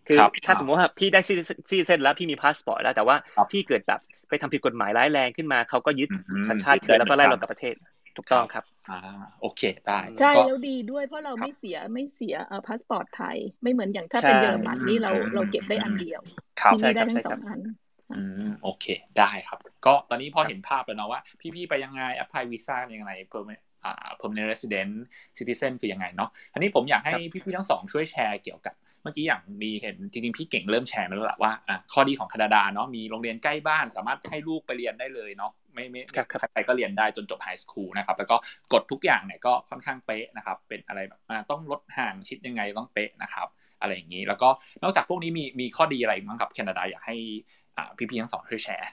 [0.07, 3.15] คือถ้าสมมติว่าพี่ได้ citizen แล้วพี่มีพาสปอร์ตแล้วแต่ว่า
[3.51, 6.09] พี่เกิดแบบไปทำผิดกฎหมายร้ายแรงขึ้นมาเขาก็ยึด
[6.49, 7.75] สัญชาติแล้วก็ไล่เรากลับประเทศ
[8.15, 8.99] ถูกต้องครับอ่า
[9.41, 16.21] โอเคได้ใช่แล้วดีด้วยเพราะเราไม่เสียไม่เสียเอ่อพาสปอร์ตไทย ไม่เหมือนอย่างถ้าเป็นเยอรมันนี่เราเราเก็บได้อันเดียว
[16.71, 17.59] ที่นี่ได้ทั้งสองอัน
[18.15, 18.85] อืมโอเค
[19.19, 21.21] ได้ครับ ก็ตอนนี้พอเห็นภาพแล้วเนาะว่า
[21.55, 23.59] พี่ๆไปยังไง apply วีซ่ายังไงเพิ่มอ่า
[24.19, 24.93] permanent resident
[25.37, 36.01] citizen คือยังไงเนาะอันนี้ผมอยากให้พี่ๆทั้งสองช่วยแชร์เกี่ยวกับเมื่อกี้อย่างมีเห็นจริงๆพี่เก่งเริ่มแชร์มาแล้วแหละว่าอะข้อดีของแคนาดาเนาะมีโรงเรียนใกล้บ้าน สามารถให้ลูกไปเรียนได้เลยเนาะไม่ไม่
[36.51, 38.35] ใครก็เรียนได้จนจบไฮสคูลนะครับแล้วก็
[38.73, 43.47] กดทุกอย่างเนี่ยก็ค่อนข้างเป๊ะนะครับเป็นอะไรแบบต้องลดห่างชิดยังไงต้องเป๊ะนะครับ
[43.81, 44.49] อะไรอย่างนี้ แล้วก็
[44.83, 47.15] นอกจากพวกนี้มีมีข้อดีอะไรบ้างครับแคนาดาอยากให้
[47.77, 48.89] อ่าพี่ๆทั้งสองช่วยแชร์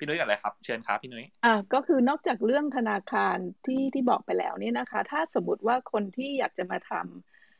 [0.00, 6.92] พี่นุ้ยอะไรครับ เชิญครับพี่นุ้ยอ่าก็คือนอกจากเรื่องธนาคารที่ที่บอกไปแล้วเนี่ยนะคะ ถ้าสมมติว่าคนที่อยากจะมาท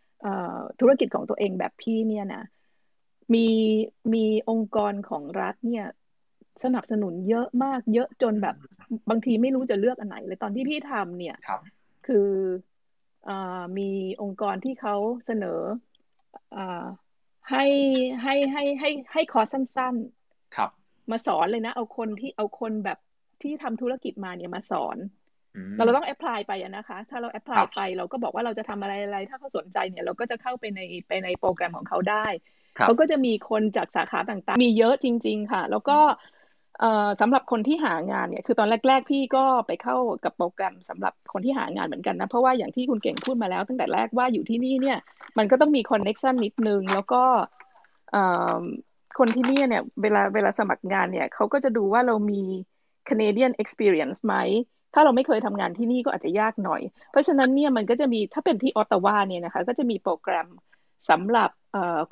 [0.07, 2.44] ำธุรกิจของตัวเองแบบพี่เนี่ยนะ
[3.35, 3.48] มี
[4.14, 5.87] มีองค์กรของรัฐเนี่ย
[6.64, 8.57] สนับสนุนเยอะมาก เยอะจนแบบ
[9.11, 11.37] บางทีไม่รู้จะเลือกอันไหนเลยตอนที่พี่ทำเนี่ย
[12.07, 12.29] คือ
[13.29, 13.31] อ
[13.79, 13.90] มี
[14.22, 15.61] องค์กรที่เขาเสนอ
[16.57, 16.59] อ
[17.50, 17.64] ให้
[18.22, 19.94] ให้ให้ให้ให้คอร์สสั้น
[20.26, 20.70] ๆ ครับ
[21.12, 22.99] มาสอนเลยนะ เอาคนที่เอาคนแบบ
[23.42, 24.96] ที่ทำธุรกิจมาเนี่ยมาสอน
[25.77, 32.27] เราเราต้อง apply ไปนะคะ ถ้าเรา apply ไปเราก็บอกว่าเราจะทำอะไรอะไร ถ้าเขาสนใจเนี่ยเราก็จะเข้าไปในไปในโปรแกรมของเขาได้
[32.87, 35.99] เขาก็จะมีคนจากสาขาต่างๆ มีเยอะจริง ๆ ค่ะ แล้วก็
[37.20, 44.99] สำหรับคนที่หางานเนี่ยคือตอนแรก ๆ พี่ก็ไปเข้ากับโปรแกรมสำหรับคนที่หางานเหมือนกันนะ เพราะว่าอย่างที่คุณเก่งพูดมาแล้ว ตั้งแต่แรกว่าอยู่ที่นี่เนี่ย
[45.38, 47.23] มันก็ต้องมีคอนเน็ชันนิดนึง แล้วก็
[49.18, 52.42] คนที่นี่เนี่ยเวลาเวลาสมัครงานเนี่ยเขาก็จะดูว่าเรามี
[53.09, 54.35] Canadian experience ไหม
[54.94, 60.49] ถ้าเราไม่เคยทำงานที่นี่ก็อาจจะยากหน่อย เพราะฉะนั้นเนี่ยมันก็จะมีถ้าเป็นที่ออตตาวาเนี่ยนะคะก็จะมีโปรแกรม
[61.11, 61.51] สำหรับ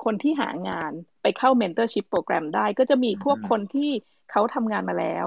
[0.03, 0.91] คนที่หางาน
[1.21, 3.91] ไปเข้า mentorship โปรแกรมได้ ก็จะมีพวกคนที่
[4.31, 5.25] เขาทำงานมาแล้ว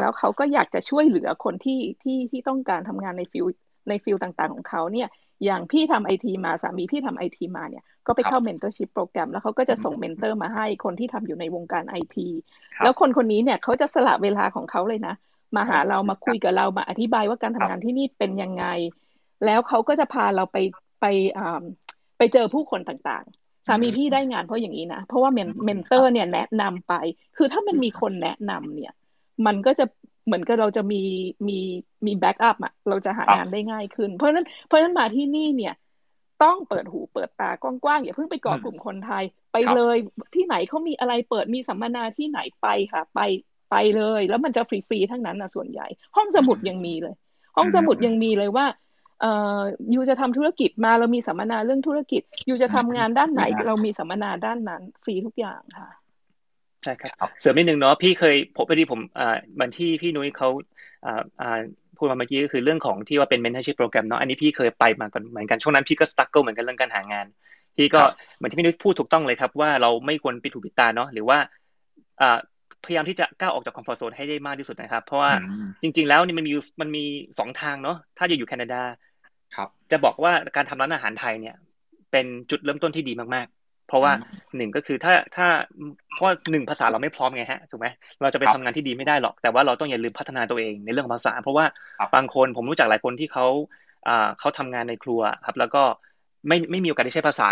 [0.00, 3.46] แล้วเขาก็อยากจะช่วยเหลือคนที่ที่ที่ต้องการทำงานใน field
[3.88, 5.08] ใน field ต่างๆ ของเขาเนี่ย
[5.44, 12.28] อย่างพี่ทำไอทีมาสามีพี่ทำไอทีมาเนี่ยก็ไปเข้า mentorship โปรแกรมแล้วเขาก็จะส่ง mentor มาให้คนที่ทำอยู่ในวงการไอที
[12.84, 15.14] แล้วคนคนนี้เนี่ยเขาจะสละเวลาของเขาเลยนะ
[15.56, 18.64] มาหาเรามาคุยกับเรามาอธิบายว่าการทำงานที่นี่เป็นยังไง
[19.44, 20.56] แล้วเขาก็จะพาเราไป
[21.00, 21.06] ไป
[22.18, 26.94] ไปเจอผู้คนต่างๆ สามีพี่ได้งานเพราะอย่างนี้นะ เพราะว่า men mentor เนี่ยแนะนำไป
[27.36, 28.92] คือถ้ามันมีคนแนะนำเนี่ย
[29.46, 29.84] มันก็จะ
[30.28, 31.02] เหมือนกับเราจะมี
[31.48, 31.58] มี
[32.06, 35.74] มี backup อะเราจะหางานได้ง่ายขึ้น เพราะฉะนั้นเพราะฉะนั้นมาที่นี่เนี่ย
[36.42, 39.96] ต้องเปิดหูเปิดตากว้างๆอย่าเพิ่งไปเกาะกลุ่มคนไทย ไปเลย
[40.34, 43.20] ที่ไหนเขามีอะไรเปิดมีสัมมนาที่ไหนไปค่ะ ไป
[43.70, 47.14] ไปเลย แล้วมันจะฟรีๆทั้งนั้นนะส่วนใหญ่ ห้องสมุดยังมีเลย
[47.56, 48.66] ห้องสมุดยังมีเลยว่า
[49.20, 49.60] เอ่อ
[49.94, 55.88] ยูจะทำธุรกิจมาเรามีสัมมนาเรื่องธุรกิจยูจะทำงานด้านไหน เรามีสัมมนาด้านนั้น ฟรีทุกอย่างค่ะ
[56.84, 60.48] ใช่ครับ เสริมนิดนึงเนาะพี่เคยพบไปที่ผมอ่าบันที่พี่นุ้ยเขา
[61.04, 61.60] อ่าอ่า
[61.96, 67.26] พูดมาเมื่อกี้ก็คือเรื่องของที่ว่าเป็น mentorship โปรแกรมเนาะอันนี้พี่เคยไปมาก่อนเหมือนกันช่วงนั้นพี่ก็ struggle เหมือนกันเรื่องการหางาน
[67.76, 68.00] พี่ก็
[68.36, 71.38] เหมือนที่พี่นุ้ยพูดถูกต้องเลยครับ ว่าเราไม่ควรปิดหูปิดตาเนาะหรือว่า
[72.20, 72.38] อ่า
[72.84, 75.32] พยายามที่จะก้าวออกจากคอมฟอร์ทโซนให้ได้มากที่สุดนะครับ เพราะว่า
[75.82, 77.04] จริง ๆ แล้วนี่มันมีมันมี
[77.38, 78.82] สองทางเนาะถ้าจะอยู่แคนาดา
[79.56, 81.56] ครับจะบอกว่าการทำร้านอาหารไทยเนี่ย
[82.10, 83.57] เป็นจุดเริ่มต้นที่ดีมากๆ
[83.88, 84.12] เพราะว่า
[84.56, 85.46] หนึ่งก็คือถ้าถ้า
[86.14, 87.86] เพราะหนึ่งภาษาเราไม่พร้อมไงฮะถูกไหม
[88.22, 91.64] เราจะไปทำงานที่ดีไม่ได้หรอก แต่ว่าเราต้องอย่าลืมพัฒนาตัวเองในเรื่องของภาษา เพราะว่า
[92.14, 93.46] บางคนผมรู้จักหลายคนที่เขา
[94.08, 95.82] อ่าเขาทำงานในครัวครับ แล้วก็
[96.48, 97.48] ไม่ไม่มีโอกาสได้ใช้ภาษา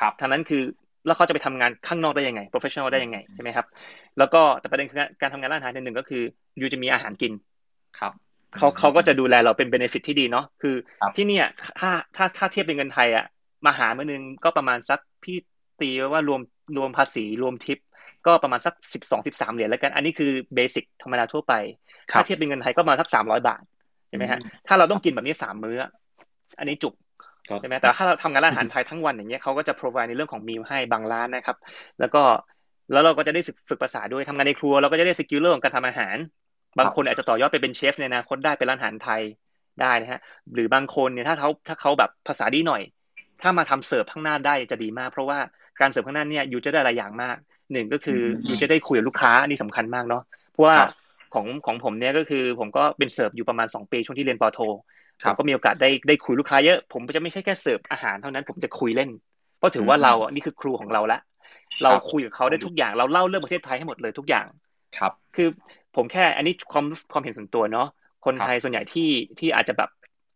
[0.00, 0.62] ครับทางนั้นคือ
[1.06, 3.66] แล้วเขาจะไปทำงานข้างนอกได้ยังไง professional ได้ยังไงใช่ไหมครับ
[4.18, 6.22] แล้วก็แต่ประเด็นคือการทำงานร้านอาหารหนึ่งก็คือ
[6.60, 7.32] ยูจะมีอาหารกิน
[7.98, 8.12] ครับ
[8.56, 10.74] เขาเขาก็จะดูแลเราเป็นเบนฟิตที่ดีเนาะคือ
[11.16, 11.46] ที่เนี่ย
[11.80, 13.24] ถ้าถ้าถ้าเทียบเป็นเงินไทยอะ
[13.66, 15.36] มาหาเมื่อนึงก็ประมาณสักพี่
[15.82, 16.40] ตีว่ารวม
[16.76, 17.78] รวมภาษีรวมทิป
[18.26, 21.54] ก็ประมาณสักสิบสองสิบสามเหรียญแล้วกัน อันนี้คือเบสิกธรรมดาทั่วไป
[22.10, 23.62] ถ้าเทียบเป็นเงินไทยก็ประมาณสักสามร้อยบาท
[24.08, 25.76] ใช่ไหมฮะถ้าเราต้องกินแบบนี้สามมื้อ
[26.58, 26.94] อันนี้จุก
[27.60, 31.56] ใช่ไหมแต่ถ้าเราทำงานร้านอาหารไทยทั้งวันอย่างเงี้ยเขาก็จะ provide ในเรื่องของ meal ให้บางร้านนะครับ
[32.00, 32.22] แล้วก็
[32.92, 36.16] แล้วเราก็จะได้ฝึกภาษาด้วยทำงานในครัวเราก็จะได้ skill เรื่องของการทำอาหาร
[36.78, 39.22] บางคนอาจจะต่อยอดไปเป็นเชฟในอนาคตได้เป็นร้านอาหารไทย
[39.80, 40.20] ได้นะฮะ
[40.54, 42.82] หรือบางคนเนี่ยถ้าเขาถ้าเขาแบบภาษาดีหน่อย
[43.42, 45.38] ถ้ามาทำเสิร์ฟข้างหน้าได้จะดีมาก เพราะว่า
[45.80, 47.36] การเสิร์ฟข้างหน้าเนี่ย you จะได้หลายอย่างมาก
[47.72, 50.76] หนึ่งก็คืออยู่จะได้คุยกับลูกค้านี่สำคัญมากเนาะเพราะว่า
[51.34, 54.60] ของของผมเนี่ยก็คือผมก็เป็นเสิร์ฟอยู่ประมาณสองปีช่วงที่เรียนปโท
[55.22, 59.10] ผมก็มีโอกาสได้ได้คุยลูกค้าเยอะ ผมจะไม่ใช่แค่เสิร์ฟอาหารเท่านั้นผมจะคุยเล่น
[59.58, 61.18] เพราะถือว่าเราอะนี่คือครูของเราละ
[61.82, 64.46] เราคุยกับเขาได้ทุกอย่างเราเล่าเรื่องประเทศไทยให้หมดเลยทุกอย่าง
[64.98, 65.48] ครับ คือ
[65.96, 67.88] ผมแค่อันนี้ความความเห็นส่วนตัวเนาะ
[68.24, 69.08] คนไทยส่วนใหญ่ที่
[69.38, 69.90] ที่อาจจะแบบ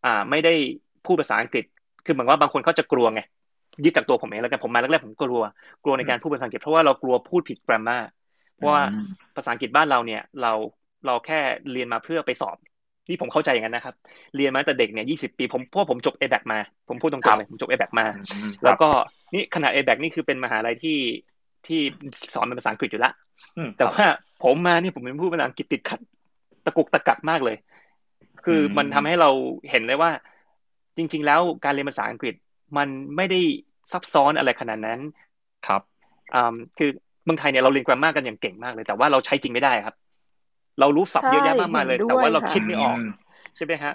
[0.05, 0.53] อ่าไม่ได้
[1.05, 1.65] พูดภาษาอังกฤษ
[2.05, 3.21] คือเหมือนว่าบางคนเขาจะกลัวไง
[3.83, 5.41] ยึดจากตัวผมเองแล้วกันผมมาแรกๆผมกลัว
[5.83, 7.97] กลัวในการพูดภาษาอังกฤษเพราะว่าเรากลัวพูดผิดกราฟมา
[8.55, 8.83] เพราะว่า
[9.35, 10.53] ภาษาอังกฤษบ้านเราเนี่ย เรา
[11.05, 11.39] เราแค่
[11.71, 12.57] เรียนมาเพื่อไปสอบ
[13.09, 13.95] นี่ผมเข้าใจอย่างนั้นนะครับ
[14.35, 16.59] เรียนมาแต่เด็กเนี่ยยี่สิบปี ผมเพราะผมจบเอแบกมา
[16.89, 18.05] ผมพูดตรงๆเลยผมจบเอแบกมา
[18.63, 18.89] แล้วก็
[19.33, 20.99] นี่ขนาดเอแบกนี่คือเป็นมหาลัยที่
[21.67, 21.79] ที่
[22.33, 23.11] สอนเป็นภาษาอังกฤษอยู่ละ
[23.77, 24.05] แต่ว่า
[24.43, 25.99] ผมมาเนี่ยผมเป็นผู้ภาษาอังกฤษติดขัด
[26.65, 27.57] ตะกุกตะกักมากเลย
[28.45, 29.29] คือมันทำให้เรา
[29.69, 30.11] เห็นเลยว่า
[30.97, 32.35] จริง ๆ แล้วการเรียนภาษาอังกฤษ
[32.77, 33.39] มันไม่ได้
[33.91, 34.99] ซับซ้อนอะไรขนาดนั้น
[35.67, 35.81] ครับ
[36.35, 36.89] อ่าคือ
[37.23, 39.95] เมืองไทยเนี่ยเราเรียนกราฟมากันอย่างเก่งมากเลย แต่ว่าเราใช้จริงไม่ได้ครับ
[40.79, 42.97] เรารู้ศัพท์เยอะแยะมากมายเลย แต่ว่าเราคิดไม่ออก
[43.55, 43.93] ใช่ไหมฮะ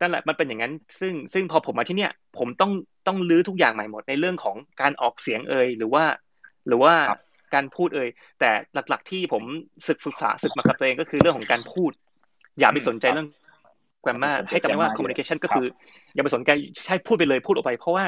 [0.00, 2.72] นั่นแหละมันเป็นอย่างนั้น ซึ่งซึ่งพอผมมาที่เนี่ย ผมต้อง
[3.06, 6.04] ต้องลื้อทุกอย่างใหม่หมดในเรื่องของการออกเสียงเอ่ยหรือว่า
[6.68, 6.94] หรือว่า
[7.54, 8.08] การพูดเอ่ย
[8.40, 9.42] แต่หลักๆที่ผม
[9.86, 11.92] ศึกศึกษาศึกมากับตัวเองก็คือเรื่องของการพูด
[12.58, 13.28] อย่าไปสนใจเรื่อง
[14.04, 15.66] แกรมมาให้จำไว้ว่า communication ก็คือ
[16.14, 16.50] อย่าไปสนใจ
[16.86, 18.04] ใช่พูดไปเลยพูดออกไป เพราะว่า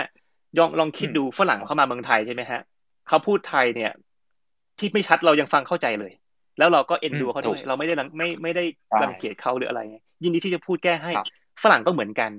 [0.58, 2.60] ลองลองคิดดูฝรั่งเข้ามาเมืองไทยใช่ไหมฮะ
[3.08, 3.92] เขาพูดไทยเนี่ย
[4.78, 6.12] ที่ไม่ชัดเรายังฟังเข้าใจเลย
[6.58, 8.64] แล้วเราก็เอ็นดูเขาด้วยเราไม่ได้ไม่ไม่ได้
[9.02, 9.80] รังเกียจเขาหรืออะไร
[10.22, 11.12] ยินดีที่จะพูดแก้ให้
[11.62, 12.30] ฝรั่งก็เหมือนกัน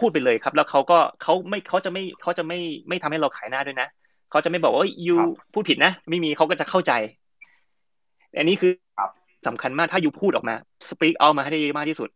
[0.00, 3.88] พูดไปเลยครับ แล้วเขาก็เขาไม่เขาจะไม่เขาจะไม่ไม่ทำให้เราขายหน้าด้วยนะ
[4.30, 5.16] เขาจะไม่บอกว่ายู
[5.52, 6.92] พูดผิดนะ ไม่มีเขาก็จะเข้าใจ
[8.38, 8.72] อันนี้คือ
[9.46, 10.54] สำคัญมากถ้ายูพูดออกมา
[10.88, 12.08] สปีกเอามาให้ได้มากที่สุด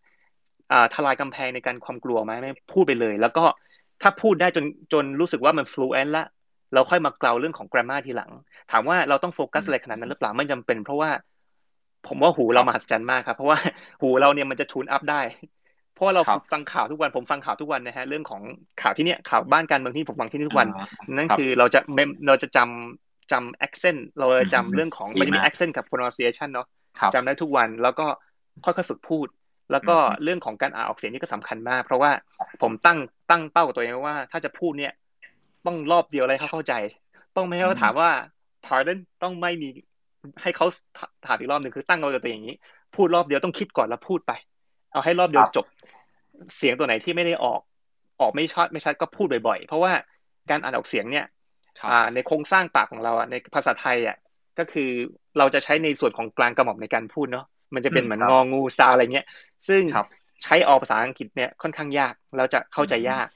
[0.72, 3.44] อ่าทลายกำแพงในการความกลัวไหมไม่พูดไปเลย แล้วก็
[4.02, 6.24] ถ้าพูดได้จนจนรู้สึกว่ามัน fluent ละ
[6.74, 8.30] เราค่อยมากล่าวเรื่องของ grammar ทีหลัง
[8.70, 11.10] ถามว่าเราต้องโฟกัสอะไรขนาดนั้นหรือเปล่าไม่จำเป็น เพราะว่า
[12.08, 13.58] ผมว่าหูเรามหัศจรรย์มากครับ เพราะว่า
[14.02, 15.20] หูเราเนี่ยมันจะทูนอัพได้
[15.94, 18.42] เพราะเราฟังข่าวทุกวันผมฟังข่าวทุกวันนะฮะเรื่องของ
[18.82, 20.68] ข่าวที่เนี้ยข่าวบ้านการเมืองที่ผมฟังที่นี่ทุกวัน
[21.12, 21.80] นั่นคือเราจะ
[22.28, 26.66] เราจะจำจำ accent เราจะจำเรื่องของมันจะมี accent กับ pronunciation เนาะ
[27.14, 28.06] จำได้ทุกวันแล้วก็
[28.64, 29.26] ค่อยๆฝึกพูด
[29.72, 32.10] แล้วก็เรื่องของการอ่านออกเสียงนี่ก็สำคัญมาก เพราะว่า
[32.62, 32.98] ผมตั้ง
[33.30, 34.92] ตั้งเป้ากับตัวเองว่า ถ้าจะพูดเนี่ย
[35.66, 36.74] ต้องรอบเดียวอะไรเขาเข้าใจ
[37.36, 38.10] ต้องไม่ให้เขาถามว่า
[38.66, 39.68] pardon ต้องไม่มี
[40.42, 40.66] ให้เขา
[41.26, 42.56] ถามอีกรอบหนึ่งคือตั้งเอาตัวเองอย่างนี้
[42.96, 44.32] พูดรอบเดียวต้องคิดก่อนแล้วพูดไป
[44.92, 45.66] เอาให้รอบเดียวจบ
[46.56, 47.60] เสียงตัวไหนที่ไม่ได้ออก
[48.20, 49.92] ออกไม่ชัดไม่ชัดก็พูดบ่อยๆ เพราะว่า
[50.50, 51.26] การอ่านออกเสียงเนี่ย
[52.14, 54.16] ในโครงสร้างปากของเราอะในภาษาไทยอะ
[54.58, 54.90] ก็คือ
[55.38, 59.26] เราจะใช้ในส่วนของกลางกระหม่อมในการพูดเนาะมันจะเป็นเหมือนงองูซาอะไรเงี้ย
[59.68, 59.82] ซึ่ง
[60.44, 63.28] ใช้ออกภาษาอังกฤษเนี่ยค่อนข้างยากเราจะเข้าใจยาก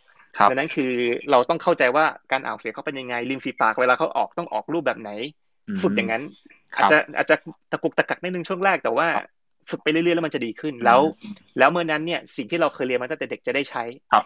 [0.48, 0.92] ดังนั้นคือ
[1.30, 5.10] เราต้องเข้าใจว่าการอ่านเสียงเขาเป็นยังไงริมฝีปากเวลาเขาออกต้องออกรูปแบบไหน
[5.82, 6.22] ฝึกอย่างนั้น
[6.76, 7.36] อาจจะอาจจะ
[7.70, 9.08] ตะกุกตะกักนิดนึงช่วงแรกแต่ว่า
[9.70, 11.00] ฝึกไปเรื่อยๆแล้วมันจะดีขึ้นแล้ว
[11.58, 14.24] แล้วเมื่อนั้นเนี่ยสิ่งที่เราเคยเรียนมาตั้งแต่เด็กจะได้ใช้ครับ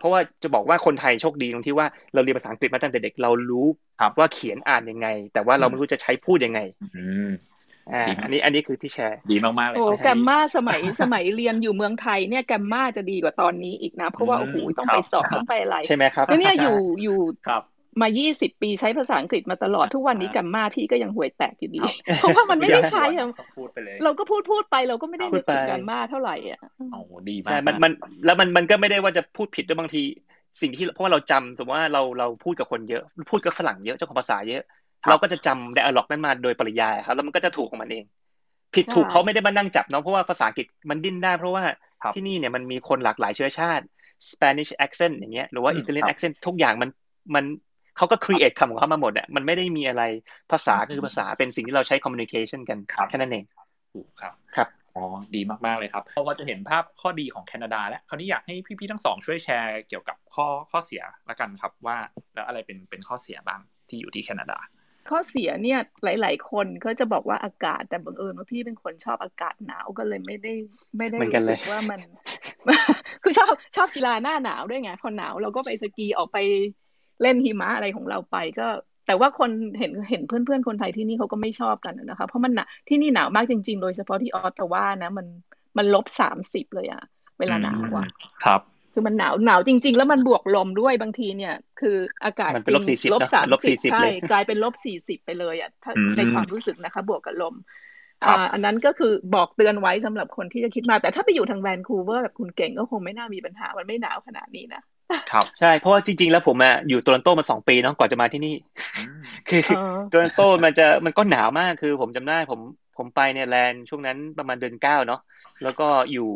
[0.00, 3.66] เพราะว่าจะบอกว่าคนไทยโชคดีตรงที่ว่าเราเรียนภาษาอังกฤษมาตั้งแต่เด็กเรารู้
[4.18, 6.60] ว่าเขียนอ่านยังไง แต่ว่าเราไม่รู้จะใช้พูดยังไง
[7.92, 17.62] อ่าอันนี้อันนี้คือที่แชร์ ดีมาก ๆ เลยโอ้แกมมาสมัยสมัยเรียนอยู่เมืองไทยเนี่ยแกมมาจะดีกว่าตอนนี้อีกนะ เพราะว่าโอ้โหต้องไปสอบต้องไปอะไรใช่ไหมครับแล้วเนี่ยอยู่อยู่ครับ
[18.00, 21.80] มา 20 ปีใช้ภาษาอังกฤษมาตลอดทุกวันนี้กัมมาพี่ก็ยังห่วยแตกอยู่ดี
[22.18, 23.04] เพราะว่ามันไม่ได้ใช้
[24.04, 26.60] เราก็พูดพูดไปเราก็ไม่ได้นึกถึงกัมมาเท่าไหร่อะ
[26.92, 27.92] โอ้ดีมากมันมัน
[28.24, 30.02] แล้วมันมันก็ไม่ได้ว่าจะพูดผิดด้วยบางที
[30.60, 34.62] สิ่งที่เพราะว่าเราจำสมมติว่าเราเราพูดกับคนเยอะพูดกับฝรั่งเยอะเจ้าของภาษาเยอะ
[35.08, 38.04] เราก็จะจำไดอะล็อกนั้นมาโดยปริยายครับแล้วมันก็จะถูกของมันเอง
[38.74, 41.62] ผิดถูกเขาไม่ได้มานั่งจับเนาะเพราะว่าภาษาอังกฤษมันดิ้นได้ เพราะว่า
[42.14, 43.84] ที่นี่เนี่ยมันมีคนหลากหลายเชื้อชาติ
[44.30, 46.90] Spanish accent อย่างเงี้ยหรือว่า Italian accent ทุกอย่างมัน
[47.34, 47.44] มัน
[48.00, 50.02] เขาก็ครีเอทคำของเขามาหมดอะมันไม่ได้มีอะไร
[50.52, 52.78] ภาษาก็คือภาษาเป็นสิ่งที่เราใช้คอมมิวนิเคชันกัน
[53.08, 53.44] แค่นั้นเอง
[53.92, 61.96] ถูกครับครับอ๋อดีมาก ๆ เลยครับเพราะว่าจะเห็นภาพข้อดีของแคนาดาแล้วคราวนี้อยากให้พี่ ๆ ทั้งสองช่วยแชร์เกี่ยวกับข้อข้อเสียละกันครับว่า
[62.34, 64.58] แล้วอะไรเป็นเป็นข้อเสียบ้างที่อยู่ที่แคนาดา
[65.10, 70.52] ข้อเสียเนี่ยหลาย ๆ คนก็จะบอกว่าอากาศแต่บังเอิญว่าพี่เป็นคนชอบอากาศหนาวก็เลยไม่ได้
[70.96, 72.00] ไม่ได้รู้สึกว่ามัน
[73.22, 76.38] คือชอบชอบกีฬาหน้าหนาวด้วยไงพอหนาวเราก็ไปสกีออกไป
[77.22, 78.68] เล่นหิมะอะไรของเราไปก็
[79.06, 85.26] แต่ว่าคนเห็นเห็นเพื่อนๆคนไทยที่นี่เขาก็ไม่ชอบกันนะคะ เพราะมันหนาที่นี่หนาวมากจริง ๆ โดยเฉพาะที่ออตตาวานะ มัน
[85.78, 87.02] มันลบสามสิบเลยอะ
[87.38, 88.06] เวลาหนาวอะ
[88.44, 88.60] ครับ
[88.92, 95.70] คือมันหนาวหนาวจริง ๆ แล้วมันบวกลมด้วยบางทีเนี่ย คืออากาศจริงลบสามสิบใช่กลายเป็นลบสี่สิบไปเลยอะ
[96.16, 97.54] ในความรู้สึกนะคะ บวกกับลม
[98.52, 104.82] อันนั้นก็คือบอกเตือนไว้สำหรับคนที่จะคิดมา แต่ถ้าไปอยู่ทางแวนคูเวอร์แบบคุณเก่งก็คงไม่น่ามีปัญหา มันไม่หนาวขนาดนี้นะ
[105.32, 108.54] ครับใช่เพราะว่าจริง ๆ แล้วผมอะอยู่โตรอนโตมาสองปีเนาะก่อนจะมาที่นี่
[109.48, 109.62] คือ
[110.10, 112.60] โตรอนโตมันจะมันก็หนาวมากคือผมจำได้ผม
[112.96, 115.20] ผมไปเนี่ย land ช่วงนั้นประมาณเดือนเก้าเนาะ
[115.62, 116.28] แล้วก็อยู่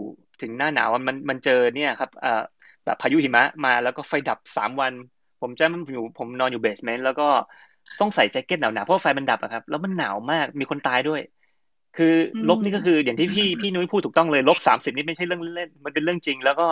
[0.42, 2.42] ถึงหน้าหนาวมันมันเจอเนี่ยครับอ่า
[2.84, 4.92] แบบพายุหิมะมาแล้วก็ไฟดับสามวัน
[5.40, 7.28] ผมจำอยู่ผมนอนอยู่เบสเมนต์แล้วก็
[8.00, 11.20] ต้องใส่แจ็คเก็ตหนาวๆเพราะไฟมันดับอะครับ แล้วมันหนาวมากมีคนตายด้วย
[11.96, 12.14] คือ
[12.48, 16.66] ลบนี่ก็คืออย่างที่พี่พี่นุ้ยพูดถูกต้องเลยลบสามสิบนี่ไม่ใช่เรื่องเล่นมันเป็นเรื่องจริง แล้วก็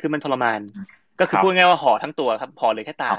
[0.00, 0.60] คือมันทรมาน
[1.22, 3.10] ก็คือพูดง่ายว่าห่อทั้งตัวครับห่อเลยแค่ตา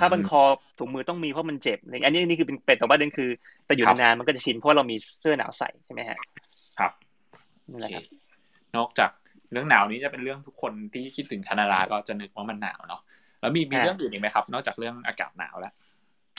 [0.00, 0.42] ถ้าบันคอ
[0.78, 3.30] ถุงมือต้องมีเพราะมันเจ็บอันนี้นี่คือเป็นเป็ดแต่ว่าเด่นคือ
[3.66, 6.18] แต่อยู่นานมันก็จะชินเพราะเรามีเสื้อหนาวใส่ใช่ไหมฮะ
[6.78, 6.92] ครับ
[7.70, 8.04] นี่แหละครับ
[8.76, 9.10] นอกจาก
[9.52, 13.00] เรื่องหนาวนี้จะเป็นเรื่องทุกคนที่คิดถึงแคนาดาก็จะนึกว่ามันหนาวเนาะ
[13.40, 15.74] แล้วมีมีเรื่องอื่นอีกไหมครับ นอกจากเรื่องอากาศหนาวแล้ว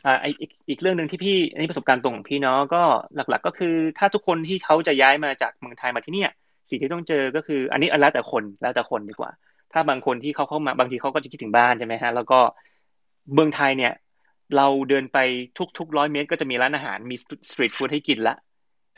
[0.05, 2.83] อ่าอีกอีกเรื่องหนึ่งที่พี่อันนี้ประสบการณ์ตรงของพี่เนาะก็
[3.15, 6.31] หลัก ๆ ก็คือ ถ้าทุกคนที่เขาจะย้ายมาจากเมืองไทยมาที่เนี่ย
[6.69, 9.31] สิ่งที่ต้องเจอก็คือ อันนี้แล้วแต่คนแล้วแต่คนดีกว่า
[9.73, 12.39] ถ้าบางคนที่เขาเข้ามาบางทีเขาก็จะคิดถึงบ้านใช่ไหมฮะ แล้วก็
[13.33, 13.93] เมืองไทยเนี่ย
[14.57, 15.17] เราเดินไป
[15.77, 17.15] ทุกๆร้อยเมตร ก็จะมีร้านอาหารมี
[17.51, 18.35] street food ให้กินละ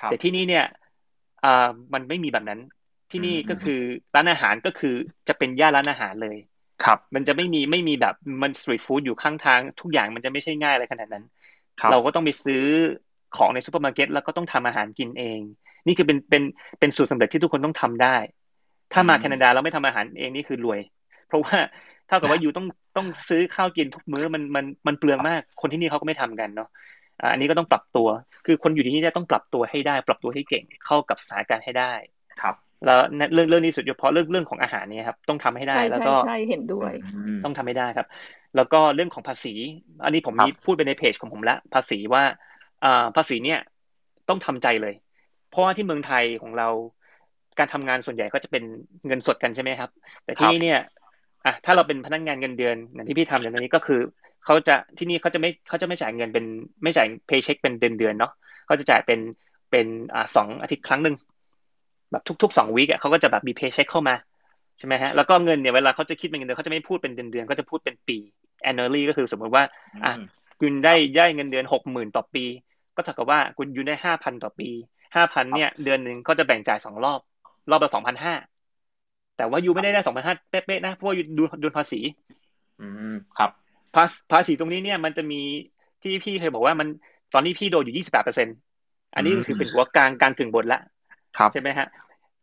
[0.05, 0.65] แต่ที่นี่เนี่ย
[1.43, 2.59] อ่ามันไม่มีแบบนั้น
[3.11, 3.79] ที่นี่ก็คือ
[4.15, 4.93] ร้านอาหารก็คือ
[5.27, 6.37] จะเป็นย่านร้านอาหารเลย
[6.83, 11.25] ครับ มันจะไม่มีไม่มีแบบมัน street food อยู่ข้างทางทุกอย่างมันจะไม่ใช่ง่ายอะไรขนาดนั้น
[11.91, 12.63] เราก็ต้องไปซื้อ
[13.37, 15.39] ของในซูเปอร์มาร์เก็ตแล้วก็ต้องทำอาหารกินเอง
[15.87, 16.43] นี่คือเป็นเป็น
[16.79, 18.15] เป็นสูตรสำเร็จที่ทุกคนต้องทำได้
[18.93, 20.79] ถ้ามาแคนาดาแล้วไม่ทำอาหารเองนี่คือรวย
[21.27, 21.57] เพราะว่า
[22.07, 22.65] เท่ากับว่า you ต้อง
[22.97, 26.69] ต้องซื้อข้าวกินทุกมื้อมันมันมันเปลืองมาก คนที่นี่เขาก็ไม่ทำกันเนาะ
[27.31, 28.07] อันนี้ก็ต้องปรับตัว
[28.45, 31.93] คือคนอยู่ที่นี่ต้องปรับตัวให้ได้ ปรับตัวให้เก่งเข้ากับสถานการณ์ให้ได้
[32.41, 32.99] ครับแล้ว
[33.33, 36.91] เรื่องเรื่องนี้สุดเฉพาะเรื่องเรื่องของอาหารเนี่ยครับต้องทำให้ได้แล้วก็ใช่เห็นด้วย
[37.43, 38.07] ต้องทำให้ได้ครับ
[38.55, 39.53] แล้วก็เรื่องของภาษี
[40.03, 42.23] อันนี้ผมมีพูดไปในเพจของผมแล้วภาษีว่า
[42.83, 43.59] อ่าภาษีเนี่ย
[44.29, 44.93] ต้องทำใจเลย
[45.49, 46.69] เพราะว่าที่เมืองไทยของเรา
[47.59, 48.63] การทำงานส่วนใหญ่ก็จะเป็น
[49.07, 49.89] เงินสดกันใช่ไหมครับ
[50.23, 50.81] แต่ที่นี่เนี่ย
[51.45, 53.99] อะถ้าเราเป็นพนักงานเงินเดือนอย่างที่พี่ทำอย่างนี้ก็คือ
[54.45, 56.45] เขาจะที่นี่เขาจะไม่เขาจะไม่จ่ายเงินเป็น
[56.83, 58.31] ไม่จ่ายเพย์เช็คเป็นเดือนเดือนเนาะ
[58.65, 59.19] เขาจะจ่ายเป็น
[59.71, 61.15] เป็นอ่าสองอาทิตย์ครั้งหนึ่ง
[62.11, 64.15] แบบทุกๆสองวีคเขาก็จะแบบมีเพย์เช็คเข้ามา
[64.77, 68.17] ใช่ไหมฮะแล้วก็เงินเนี่ยเวลาเขาจะคิดเป็นเงินเดือนเขาจะไม่พูดเป็นเดือนเดือนเขาจะพูดเป็นปี
[68.69, 69.63] annually ก็คือสมมติว่า
[70.05, 70.13] อะ
[70.59, 72.45] คุณได้ได้เงินเดือนหกหมื่นต่อปี
[72.95, 74.69] ก็เท่ากับว่าคุณอยู่ได้ห้าพันต่อปี
[75.15, 77.19] ห้าพันเนี่ยเดือนหนึ่งก็จะแบ่งจ่ายสองรอบ
[77.69, 78.35] รอบละสองพันห้า
[79.37, 81.99] แต่ว่ายูไม่ได้ได้สองพันห้าเป๊ะๆนะเพราะว่ายูดูดูภาษี
[82.79, 83.51] อืมครับ
[83.95, 85.41] ภาภาษีตรงนี้เนี่ยมันจะมี
[86.01, 86.87] ที่พี่เคยบอกว่ามัน
[87.33, 88.47] ตอนนี้พี่โดนอยู่ยี่สิบแปดเปอร์เซ็น
[89.15, 90.79] อันนี้ถือเป็นหัวกลางกลางกึ่งบนละ
[91.51, 91.87] ใช่ไหมฮะ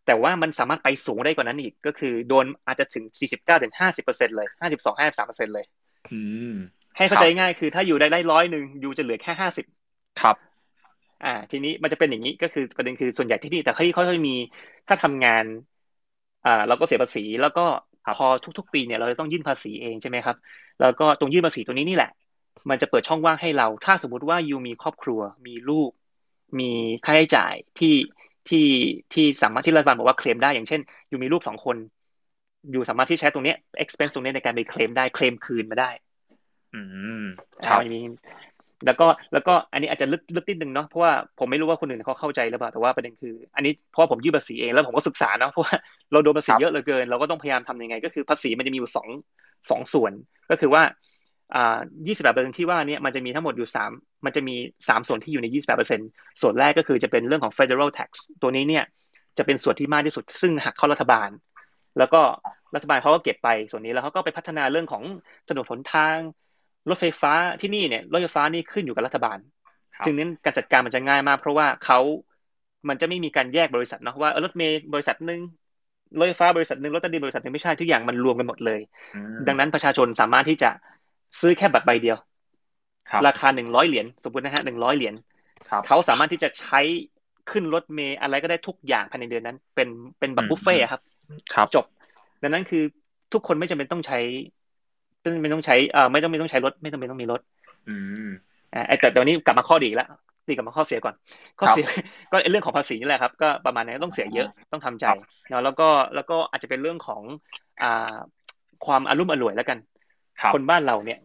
[0.06, 5.64] แต่ว่ามันสามารถไปสูงได้กว่านั้นอีก ก็คือโดนอาจจะถึงสี่สิบเก้าถึงห้าสิบเปอร์เซ็นเลยห้าสิบสองห้าสามเปอร์เซ็นเลย
[6.10, 6.20] อื
[6.50, 6.52] ม
[6.96, 9.66] ให้เข้าใจง่ายคือถ้าอยู่ได้ได้ร้อยหนึ่งยูจะเหลือแค่ห้าสิบ
[10.20, 10.36] ครับ
[11.22, 14.34] อ่า ทีนี้มันจะเป็นอย่างนี้ก็คือประเด็นคือส่วนใหญ่ที่นี่แต่เขาเขาจะมี
[14.88, 15.44] ถ้าทำงาน
[16.44, 17.60] อ่า เราก็เสียภาษี แล้วก็
[18.16, 18.26] พอ
[18.58, 20.36] ทุก ๆ ปีเนี่ยเราจะต้องยื่นภาษีเองใช่ไหมครับ
[20.80, 22.10] แล้วก็ตรงยื่นภาษีตัวนี้นี่แหละ
[22.70, 25.90] มันจะเปิดช่องว่างให้เรา ถ้าสมมุติว่ายูมีครอบครัว มีลูก
[26.60, 26.70] มี
[27.04, 27.94] ค่าใช้จ่ายที่
[28.48, 28.66] ที่
[29.12, 31.76] ที่สามารถที่รัฐบาลบอกว่าเคลมได้อย่างเช่นยูมีลูกสองคน
[32.74, 35.90] ยูสามารถที่ใช้ตรงนี้ expense ตรงนี้ในการไปเคลมได้เคลมคืนมาได้
[36.74, 36.80] อื
[37.22, 37.24] ม
[37.66, 37.80] ครับ
[38.84, 45.74] แล้วก็แล้วก็อันนี้อาจจะลึกลึกนิดนึงเนาะเพราะว่าผมไม่รู้ว่าคนอื่นเขาเข้าใจหรือเปล่าแต่ว่าประเด็นคือ อันนี้เพราะผมยื่นภาษีเองแล้วผมก็ศึกษาเนาะเพราะว่า
[46.12, 49.08] เราโดนภาษีเยอะเหลือเกิน เราก็ต้องพยายามทำยังไง ก็คือภาษีมันจะมีอยู่สอง
[49.70, 50.12] สองส่วน
[50.50, 50.82] ก็คือว่า
[51.54, 53.90] อ่ายี่สิบแปดเปอร์เซ็นที่ว่านี้มันจะมีทั้งหมดอยู่สาม
[54.24, 54.54] มันจะมี
[54.88, 56.00] สามส่วนที่อยู่ในยี่สิบแปดเปอร์เซ็น
[56.42, 58.10] ส่วนแรกก็คือจะเป็นเรื่องของ federal tax
[58.42, 58.84] ตัวนี้เนี่ย
[59.38, 61.28] จะเป็นส่วนที่มากที่สุด ซึ่งหักเข้ารัฐบาล
[61.98, 62.20] แล้วก็
[62.74, 65.02] รัฐบาลเขาก็เก็บไปส่วนนี้แล้วเขาก็ไปพัฒนาเรื่องของ
[65.48, 66.16] ถนนหนทาง
[66.88, 69.38] รถไฟฟ้าที่นี่เนี่ยรถไฟฟ้านี่ขึ้นอยู่กับรัฐบาล
[70.04, 71.98] จึงนั้นการจัดการมันจะง่ายมาก เพราะว่าเขา
[72.88, 75.40] มันจะไม่มีการแยกบริษัทเนาะว่ารถเมย์บริษัทหนึ่ง
[76.18, 78.80] รถไฟฟ้าบริษัทหนึ่งรถตัดดินบริษัทหนึ่งไม่ใช่ทุกอย่างมันรวมกันหมดเลย
[79.48, 80.70] ดังนั้นประชาชนสามารถที่จะ
[81.40, 82.16] ซื้อแค่บัตรใบเดียว
[83.26, 85.14] ราคาหนึ่งร้อยเหรียญสมมตินะฮะหนึ่งร้อยเหรียญ
[85.86, 86.80] เขาสามารถที่จะใช้
[87.50, 91.02] ขึ้นรถเมย์อะไรก็ได้ทุกอย่างภายในเดือนนั้น เป็นเป็นแบบบุฟเฟ่ครับ
[91.74, 91.84] จบ
[92.42, 92.82] ดังนั้นคือ
[93.32, 94.18] ทุกคนไม่จำเป็นต้องใช้
[95.42, 97.40] ไม่ต้องใช้เอ่อไม่ต้องไม่ต้องใช้รถไม่ต้องไม่ต้องมีรถ
[97.88, 97.94] อื
[98.28, 98.30] ม
[98.74, 100.08] อ่าแต่ตอนนี้กลับมาข้อดีแล้ว
[100.48, 101.14] ดีกลับมาข้อเสียก่อน
[101.60, 101.84] ข้อเสีย
[102.32, 105.06] ก็เรื่องของภาษีนี่แหละครับ ก็ประมาณนี้ต้องเสียเยอะต้องทำใจ
[105.48, 107.22] เนาะแล้วก็แล้วก็อาจจะเป็นเรื่องของ
[107.82, 108.16] อ่า
[108.86, 109.78] ความอารมณ์อร่วยแล้วกัน
[110.52, 111.18] คนบ้านเราเนี่ย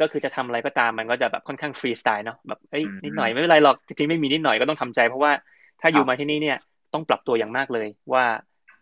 [0.00, 5.32] ก็คือจะทำอะไรก็ตามมันก็จะแบบค่อนข้างฟรีสไตล์เนาะแบบเอ้ยนิดหน่อยไม่เป็นไรหรอกจริงๆไม่มีนิดหน่อยก็ต้องทำใจ เพราะว่า
[5.80, 6.58] ถ้าอยู่มาที่นี่เนี่ย
[6.94, 8.24] ต้องปรับตัวอย่างมากเลยว่า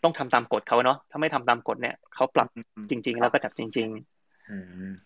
[0.04, 2.48] ต้องทำตามกฎเขาเนาะถ้าไม่ทำตามกฎเนี่ยเขาปรับ
[2.90, 4.21] จริง ๆ แล้วก็จับจริงๆ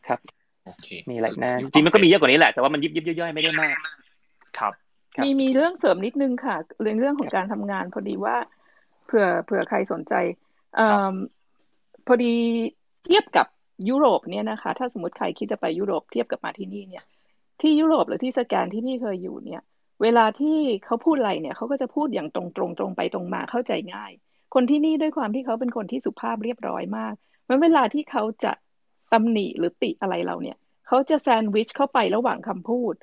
[0.07, 0.18] ครับ
[0.64, 3.76] โอเคมีอะไรนะจริงมันก็มีเยอะกว่านี้แหละแต่ว่ามันยิบยิบย่อยๆไม่ได้มาก
[4.59, 4.72] ครับ
[5.22, 8.36] มีมีเรื่องเสริมนิดนึงค่ะเรื่องเรื่องของการทำงาน พอดีว่า
[9.07, 10.14] เผื่อเผื่อใครสนใจ
[10.78, 10.80] อ
[12.07, 12.34] พอดี
[13.05, 13.47] เทียบกับ
[13.88, 17.05] ยุโรปเนี่ยนะคะ ถ้าสมมติใครคิดจะไปยุโรปเทียบกับมาที่นี่เนี่ย
[17.61, 19.62] ที่ยุโรปหรือที่สแกนที่พี่เคยอยู่เนี่ย
[20.03, 24.12] เวลาที่เขาพูดอะไรเนี่ยเขาก็จะพูดอย่างตรงตรงตรงไปตรงมาเข้าใจง่าย
[24.55, 28.53] คนที่นี่ด้วยความที่เขาเป็นคนที่สุภาพเรียบร้อยมากเมื่อเวลาที่เขาจะ
[29.16, 30.56] ตำหนิหรือติอะไรเราเนี่ย
[30.86, 32.94] เขาจะแซนด์วิชเข้าไประหว่างคำพูด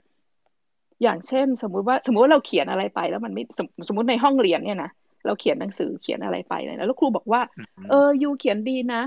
[1.01, 3.43] อย่างเช่น สมมุติว่าสมมุติว่าเราเขียนอะไรไปแล้วมันไม่
[3.87, 4.91] สมมติในห้องเรียนเนี่ยนะ
[5.25, 7.41] เราเขียนหนังสือเขียนอะไรไปเลยแล้วครูบอกว่า
[7.89, 9.01] เออยูเขียนดีนะ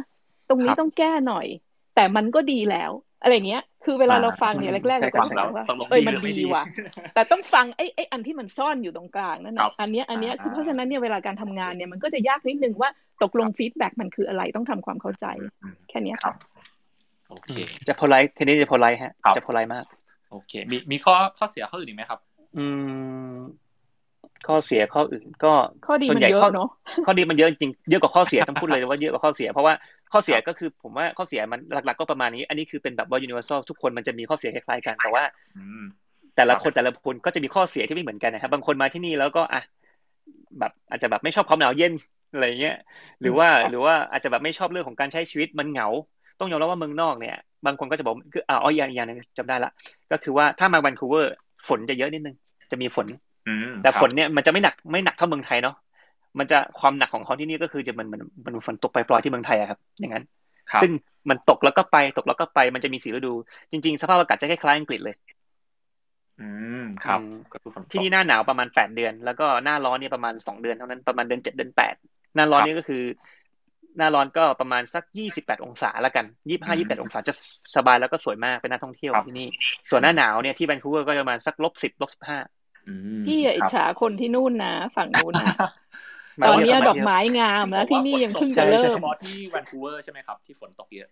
[0.48, 1.46] ตรงนี้ต้องแก้หน่อย
[1.94, 2.90] แต่มันก็ดีแล้ว
[3.22, 6.64] อะไรเงี้ย คือเวลาเราฟังเนี่ยแรกๆเราก็จะบอกว่าเออมันดีว่ะ
[7.14, 12.90] แต่ต้องฟังไอ้ไอ้อันที่มันซ่อนอยู่ตรงกลางนั่นนะอันนี้อันนี้คือเพราะฉะนั้นเนี่ยเวลาการทำงานเนี่ยมันก็จะยากนิดนึงว่า
[13.22, 15.26] ตกลง feedback มันคืออะไรต้องทำความเข้าใจ
[15.88, 16.32] แค่นี้ค่ะ
[17.30, 17.50] โอเค
[17.88, 19.84] จะ polite ทีนี้จะ polite ฮะ จะ polite มาก
[20.30, 22.18] โอเค มีมีข้อข้อเสียข้ออื่นอีกไหมครับ
[22.56, 22.64] อื
[23.30, 23.36] ม
[24.46, 25.52] ข้อเสียข้ออื่น ก็
[25.86, 26.68] ข้อดีมันเยอะเนาะ
[27.06, 29.74] ข้อดีมันเยอะจริงเยอะกว่าข้อเสียต้องพูดเลยว่าเยอะกว่าข้อเสีย เพราะว่า
[30.12, 35.24] ข้อเสียก็คือผมว่าข้อเสียมันหลัก ๆ ก็ประมาณนี้ อันนี้คือเป็นแบบว่า universal ทุกคนมันจะมีข้อเสียคล้ายๆกันแต่ว่า
[36.36, 39.62] แต่ละคนแต่ละคนก็จะมีข้อเสียที่ไม่เหมือนกันนะครับ บางคนมาที่นี่แล้วก็อะ
[40.58, 41.92] แบบอาจจะแบบไม่ชอบความหนาวเย็น
[42.32, 42.76] อะไรเงี้ย
[43.20, 45.88] หรือว่าหรือว่าอาจจะแบบไม่ชอบเรื่องของการใช้ชีวิตมันเหงา
[46.40, 49.70] ต้องยอมรับว่าเมืองนอกเนี่ย บางคนก็จะบอกคืออ๋ออย่างอย่างนึงจำได้ละ
[50.12, 51.32] ก็คือว่าถ้ามาแวนคูเวอร์
[51.68, 52.36] ฝนจะเยอะนิดนึง
[52.70, 53.06] จะมีฝน
[53.82, 55.74] แต่ฝนเนี่ยมันจะไม่หนักไม่หนักเท่าเมืองไทยเนาะ
[56.38, 60.24] มันจะความหนักของเขาที่นี่ก็คือจะมันมันมันฝนตกไปปล่อยที่เมืองไทยอะครับ อย่างนั้น
[60.82, 60.90] ซึ่ง
[61.30, 63.32] มันตกแล้วก็ไปตกแล้วก็ไปมันจะมีสีฤดู
[63.70, 65.16] จริง ๆ สภาพอากาศจะคล้ายๆอังกฤษเลย
[66.40, 66.48] อื
[66.80, 67.20] มครับ
[67.90, 71.94] ที่นี่หน้าหนาวประมาณแปดเดือน แล้วก็หน้าร้อนเนี่ยประมาณสองเดือนเท่านั้นประมาณเดือนเจ็ดเดือนแปด
[72.34, 73.02] หน้าร้อนนี่ก็คือ
[73.98, 77.32] หน้าร้อนก็ประมาณสักยี่สิบแปดองศาแล้วกันยี่ห้ายี่แปดองศาจะ
[77.76, 79.48] สบายแล้วก็สวยมากเป็นนักท่องเที่ยวที่นี่
[79.90, 82.38] ส่วนหน้าหนาวเนี่ยที่แวนคูเวอร์ก็จะประมาณสักลบสิบลบสิบห้า
[83.26, 85.54] พี่อิจฉาคนที่นู่นนะ ฝั่งนู้นนะ
[86.48, 91.08] ตอนนี้ดอกไม้งามแล้วที่นี่ยังเพิ่งจะเริ่มเฉพาะที่แวนคูเวอร์ใช่ไหมครับที่ฝนตกเยอะ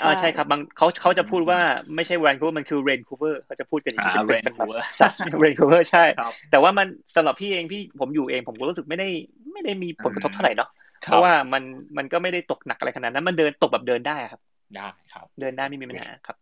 [0.00, 1.58] เออใช่ครับบางเขาเขาจะพูดว่า
[1.94, 6.04] ไม่ใช่แวนคูเวอร์มันคือ Raincouver เขาจะพูดกันอย่างนี้ Raincouver Raincouver ใช่
[6.50, 9.08] แต่ว่ามันสำหรับพี่เองพี่ผมอยู่เองผมก็รู้สึกไม่ได้
[9.52, 10.68] ไม่ได้มีผลกระทบเท่าไหร่เนาะ
[11.00, 11.62] เพราะว่ามัน
[11.96, 14.40] มันก็ไม่ได้ตกหนักอะไรขนาดนั้น มันเดินตกแบบเดินได้ครับ
[14.76, 16.36] ได้ครับ เดินได้ไม่มีปัญหาครับ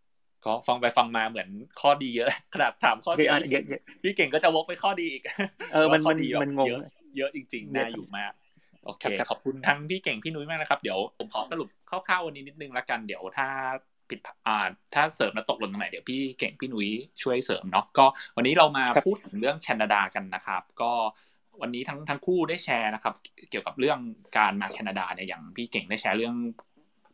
[0.45, 1.49] ก็ฟังไปฟังมาเหมือน
[1.81, 5.23] ข้อดีเยอะขนาดถามข้อเสียเยอะพี่เก่งก็จะวกไปข้อดีอีก
[5.73, 6.67] เออมันมันมันงง
[7.17, 8.33] เยอะจริงๆน่าอยู่มาก
[8.85, 13.47] โอเคขอบคุณทั้งพี่เก่งพี่นุ้ยมากนะครับ เดี๋ยวผมขอสรุปคร่าวๆวันนี้นิดนึงละกันเดี๋ยวถ้า
[14.09, 14.57] ผิดอ่า
[14.93, 16.89] ถ้าเสริมแล้วตกหล่นตรงไหนเดี๋ยวพี่เก่งพี่นุ้ย
[17.23, 18.05] ช่วยเสริมเนาะก็
[18.35, 20.91] วันนี้เรามาพูดถึงเรื่องแคนาดากันนะครับ ก็
[21.61, 23.13] วันนี้ทั้งทั้งคู่ได้แชร์นะครับ
[23.49, 23.99] เกี่ยวกับเรื่อง
[24.37, 26.35] การมาแคนาดาเนี่ยอย่างพี่เก่งได้แชร์เรื่อง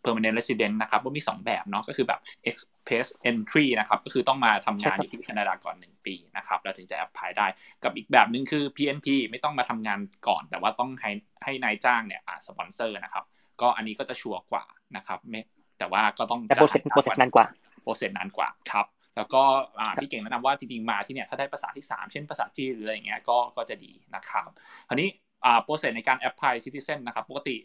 [0.03, 2.19] permanent resident นะครับว่ามี 2 แบบเนาะก็คือแบบ
[2.49, 7.47] express entry นะครับ ก็คือต้องมาทำงานอยู่ที่แคนาดาก่อน 1 ปีนะครับแล้วถึงจะ apply ได้
[7.83, 11.11] กับอีกแบบหนึ่งคือ PNP ไม่ต้องมาทำงานก่อน แต่ว่าต้องให้
[11.43, 13.23] ให้นายจ้างเนี่ยสปอนเซอร์นะครับ
[13.61, 14.63] ก็อันนี้ก็จะชัวร์กว่า
[14.97, 15.41] นะครับไม่
[15.79, 17.45] แต่ว่าก็ต้องแต่ process process นานกว่า
[17.83, 18.85] process นานกว่าครับ
[19.17, 19.43] แล้วก็
[20.01, 24.49] พี่เก่งแนะนำว่าจริงๆมาที่เนี่ยถ้าได้ภาษาที่ 3 เช่นภาษาจีนหรืออะไรเงี้ยก็ก็จะดีนะครับ
[24.87, 25.09] คราวนี้
[25.63, 27.55] process ในการ apply citizen นะครับ ปกติ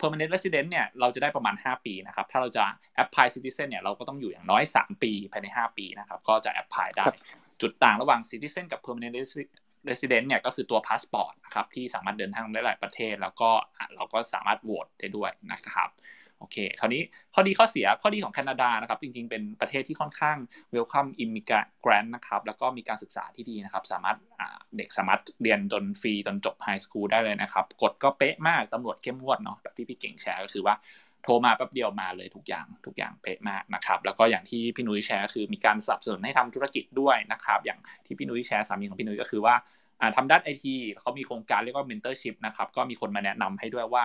[0.00, 2.64] permanent resident เนี่ยเราจะได้ประมาณ 5 ปีนะครับ ถ้าเราจะ
[3.02, 7.06] apply citizen เนี่ยเราก็ต้องอยู่อย่างน้อย 3 ปีภายใน 5 ปีนะครับ ก็จะ apply ได้
[7.60, 9.16] จุดต่างระหว่าง citizen กับ permanent
[9.88, 13.50] resident เนี่ยก็คือตัวพาสปอร์ตนะครับที่สามารถเดินทางได้หลายประเทศ แล้วก็
[13.94, 15.88] เราก็สามารถโหวตได้ด้วยนะครับ
[16.42, 17.02] โอเค คราวนี้
[17.34, 20.36] ข้อดีข้อเสียข้อดีของแคนาดานะครับ จริงๆ เป็นประเทศที่ค่อนข้าง
[20.70, 24.16] welcome immigrant นะครับ แล้วก็มีการศึกษาที่ดีนะครับ สามารถ
[24.76, 30.74] เด็กสามารถเรียนจนฟรีจนจบ high school ได้เลยนะครับ กฎก็เป๊ะมาก ตำรวจเข้มงวดเนาะแบบที่พี่เก่งแชร์ก็คือว่า
[31.24, 39.54] โทรมาแป๊บเดียวมาเลยทุกอย่างทุกอย่างเป๊ะมากนะครับ แล้วก็อย่างที่พี่นุ้ยแชร์คือมีการสนับสนุนให้ทำธุรกิจด้วยนะครับ อย่างที่พี่นุ้ยแชร์สามีของพี่นุ้ยก็คือว่า
[40.16, 44.04] ทำด้านไอทีเขามีโครงการเรียกว่า mentorship นะครับ ก็มีคนมาแนะนำให้ด้วยว่า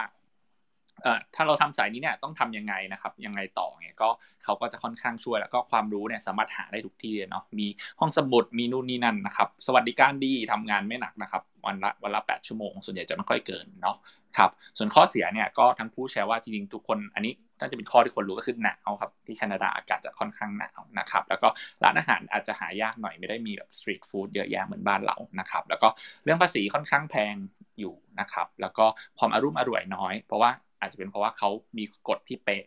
[1.35, 4.09] ถ้าเราทำสายนี้เนี่ยต้องทํำยังไงนะครับยังไงต่อเนี่ยก็
[4.43, 7.67] เขาก็จะค่อนข้างช่วยแล้วก็ความรู้เนี่ยสามารถหาได้ทุกที่เนาะมี
[7.99, 13.97] ห้องสมุดมีนู่นนี่นั่นนะครับสวัสดิการดีทำงานไม่หนักนะครับวันละวันละแปดชั่วโมง ส่วนใหญ่จะไม่ค่อยเกินเนาะ
[14.37, 21.47] ครับส่วนข้อเสียเนี่ยก็ทั้งผู้แชร์ว่าจริงๆทุกคนอันนี้น่าจะเป็นข้อที่คนรู้ก็คือหนาวครับที่แคนาดาอากาศจะค่อนข้างหนาวนะครับแล้วก็
[21.83, 25.87] ร้านอาหารอาจจะหายากหน่อยไม่ได้มีแบบสตรีทฟู้ดเยอะแยะเหมือนบ้านเรานะครับแล้วก็
[26.23, 27.35] เรื่องภาษีค่อนข้างแพง
[27.79, 28.85] อยู่นะครับแล้วก็
[29.19, 32.63] ความอารมณ์อร่วยน้อย เพราะว่า อาจจะเป็นเพราะว่าเขามีกฎที่เป๊ะ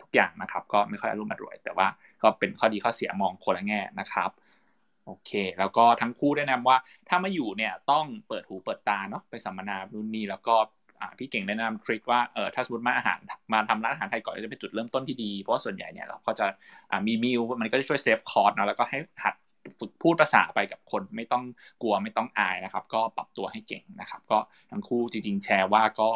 [0.00, 1.86] ทุกอย่างนะครับ ก็ไม่ค่อยอารมณ์อร่วย แต่ว่า
[2.22, 4.30] ก็เป็นข้อดีข้อเสียมองคนละแง่นะครับ
[5.06, 6.76] โอเค แล้วก็ทั้งคู่แนะนำว่า
[7.08, 10.54] ถ้ามาอยู่เนี่ยต้องเปิดหูเปิดตาเนาะไปสัมมนารุ่นนี้แล้วก็
[11.18, 13.18] พี่เก่งแนะนำทริคว่าเออถ้าสมมติมาอาหาร
[13.52, 16.46] มาทำร้านอาหารไทยก่อนจะเป็นจุดเริ่มต้นที่ดี เพราะว่าส่วนใหญ่เนี่ยเราก็จะ
[17.06, 19.34] มี meal มันก็จะช่วย save cost นะแล้วก็ให้หัด
[19.78, 21.44] ฝึกพูดภาษาไปกับคนไม่ต้อง
[21.82, 24.38] กลัวไม่ต้องอายนะครับ ก็ปรับตัวให้เก่งนะครับ ก็
[24.70, 26.08] ทั้งคู่จริงๆแชร์ว่าก็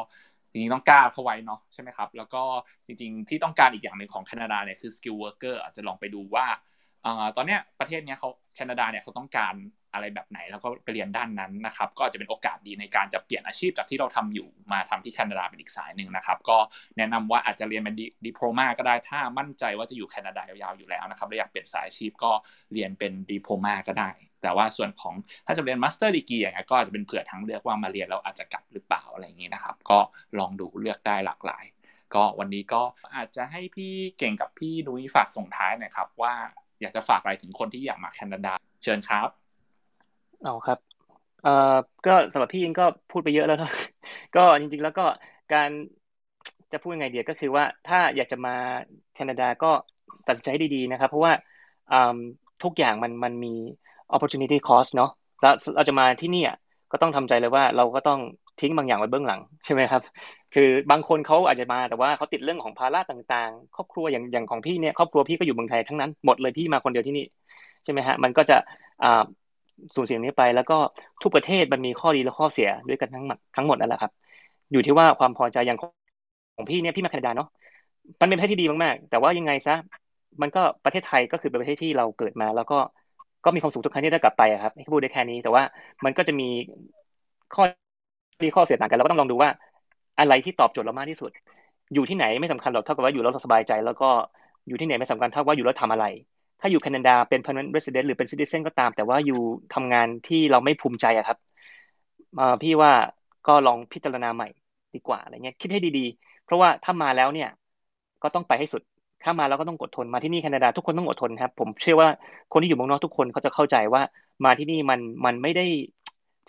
[0.50, 2.42] จริงๆต้องกล้าเข้าไว้เนาะใช่ไหมครับ แล้วก็
[2.86, 6.46] จริงๆที่ต้องการอีกอย่างหนึ่งของแคนาดาเนี่ยคือ skilled worker อาจจะลองไปดูว่า
[7.36, 9.54] ตอนเนี้ยประเทศเนี้ยเขาแคนาดาเนี่ยเขาต้องการ
[9.94, 16.58] อะไรแบบไหนแล้วก็ไปเรียนด้านนั้นนะครับ ก็อาจจะเป็นโอกาสดีในการจะเปลี่ยนอาชีพจากที่เราทำอยู่มาทำที่แคนาดาเป็นอีกสายหนึ่งนะครับ ก็
[16.96, 17.96] แนะนำว่าอาจจะเรียนเป็น
[18.26, 22.30] diploma ก็ได้ถ้ามั่นใจว่าจะอยู่แคนาดายาวๆอยู่แล้วนะครับและอยากเปลี่ยนสายอาชีพก็
[22.72, 24.10] เรียนเป็น diploma ก็ได้
[24.42, 25.14] แต่ว่าส่วนของ
[25.46, 29.98] ถ้าจะเรียน master degree อย่างเงี้ยก็อาจจะเป็นเผื่อทั้งเลือกว่ามาเรียนแล้วอาจจะกลับหรือเปล่าอะไรอย่างงี้นะครับ ก็
[30.38, 31.64] ลองดูเลือกได้หลากหลาย
[32.14, 32.82] ก็วันนี้ก็
[33.16, 36.34] อาจจะให้พี่เก่งกับพี่นุ้ยฝากส่งท้ายหน่อยครับว่า
[36.80, 38.52] อยากจะฝากอะไรถึงคนที่อยากมาแคนาดา
[38.82, 39.28] เชิญครับ
[40.44, 40.78] เอาครับ
[41.42, 41.76] เอ่อ
[42.06, 43.72] ก็สำหรับพี่เองก็พูดไปเยอะแล้วนะ
[44.36, 45.04] ก็จริงๆแล้วก็
[45.54, 45.70] การ
[46.72, 48.54] จะพูดยังไงเดียก็คือว่าถ้าอยากจะมา
[49.14, 49.70] แคนาดาก็
[50.26, 51.32] ตัดสินใจให้ดีๆนะครับ เพราะว่า
[52.62, 53.54] ทุกอย่างมันมันมี
[54.14, 55.10] opportunity cost เนาะ
[55.42, 56.44] แล้วเราจะมาที่นี่
[56.92, 58.20] ก็ต้องทำใจเลยว่าเราก็ต้อง
[58.60, 60.02] ทิ้งบางอย่างไว้เบื้องหลังใช่ไหมครับ
[60.54, 67.24] คือบางคนเขาอาจจะมาแต่ว่าเขาติดเรื่องของภาระต่างๆ ครอบครัวอย่างอย่างของพี่เนี่ยครอบครัวพี่ก็อยู่เมืองไทยทั้งนั้นหมดเลยพี่มาคนเดียวที่นี่
[67.84, 68.56] ใช่ไหมฮะมันก็จะ
[69.02, 69.22] อ่า
[69.94, 70.74] สูญเสียนี้ไป แล้วก็
[71.22, 74.12] ทุกประเทศมันมีข้อดีและข้อเสียด้วยกันทั้งหมดทั้งหมดนั่นแหละครับ
[74.72, 75.78] อยู่ที่ว่าความพอใจอย่าง
[76.56, 77.48] ของพี่เนี่ยพี่มาแคนาดาเนาะ
[78.20, 79.74] มันเป็นประเทศที่ดีมากๆ แต่ว่ายังไงซะ
[80.42, 82.78] มันก็ประเทศไทยก็คือเป็นประเทศที่เราเกิดมา แล้วก็
[83.44, 85.62] ก็มีความสุขทุกครั้งที่ได้กลับไปครับให้พูดได้แค่นี้แต่ว่า
[86.04, 86.44] มันก็จะมี
[87.54, 87.64] ข้อ
[88.42, 89.50] ดีข้อเสียต่างกันเราก็ต้องลองดูว่า
[90.18, 91.30] อะไรที่ตอบโจทย์เรามากที่สุด
[91.94, 94.06] อยู่ที่ไหนไม่สำคัญหรอกเท่ากับว่าอยู่แล้วสบายใจ แล้วก็
[94.66, 96.04] อยู่ที่ไหนไม่สำคัญเท่าว่าอยู่แล้วทำอะไร
[96.60, 99.40] ถ้าอยู่แคนาดาเป็น permanent resident หรือเป็น citizen ก็ตาม แต่ว่าอยู่
[99.74, 101.38] ทำงานที่เราไม่ภูมิใจอะครับ
[102.62, 102.92] พี่ว่า
[103.46, 104.46] ก็ลองพิจารณาใหม่
[104.94, 107.48] ดีกว่าอะไรเงี้ยคิดให้ดีๆ เพราะว่าถ้ามาแล้วเนี่ย
[108.22, 108.82] ก็ต้องไปให้สุด
[109.22, 112.08] ถ้ามาแล้วก็ต้องอดทนมาที่นี่แคนาดาทุกคนต้องอดทนครับ ผมเชื่อว่า
[112.50, 114.02] คนที่อยู่เมืองนอกทุกคนเขาจะเข้าใจว่า
[114.44, 115.62] มาที่นี่มันมันไม่ได้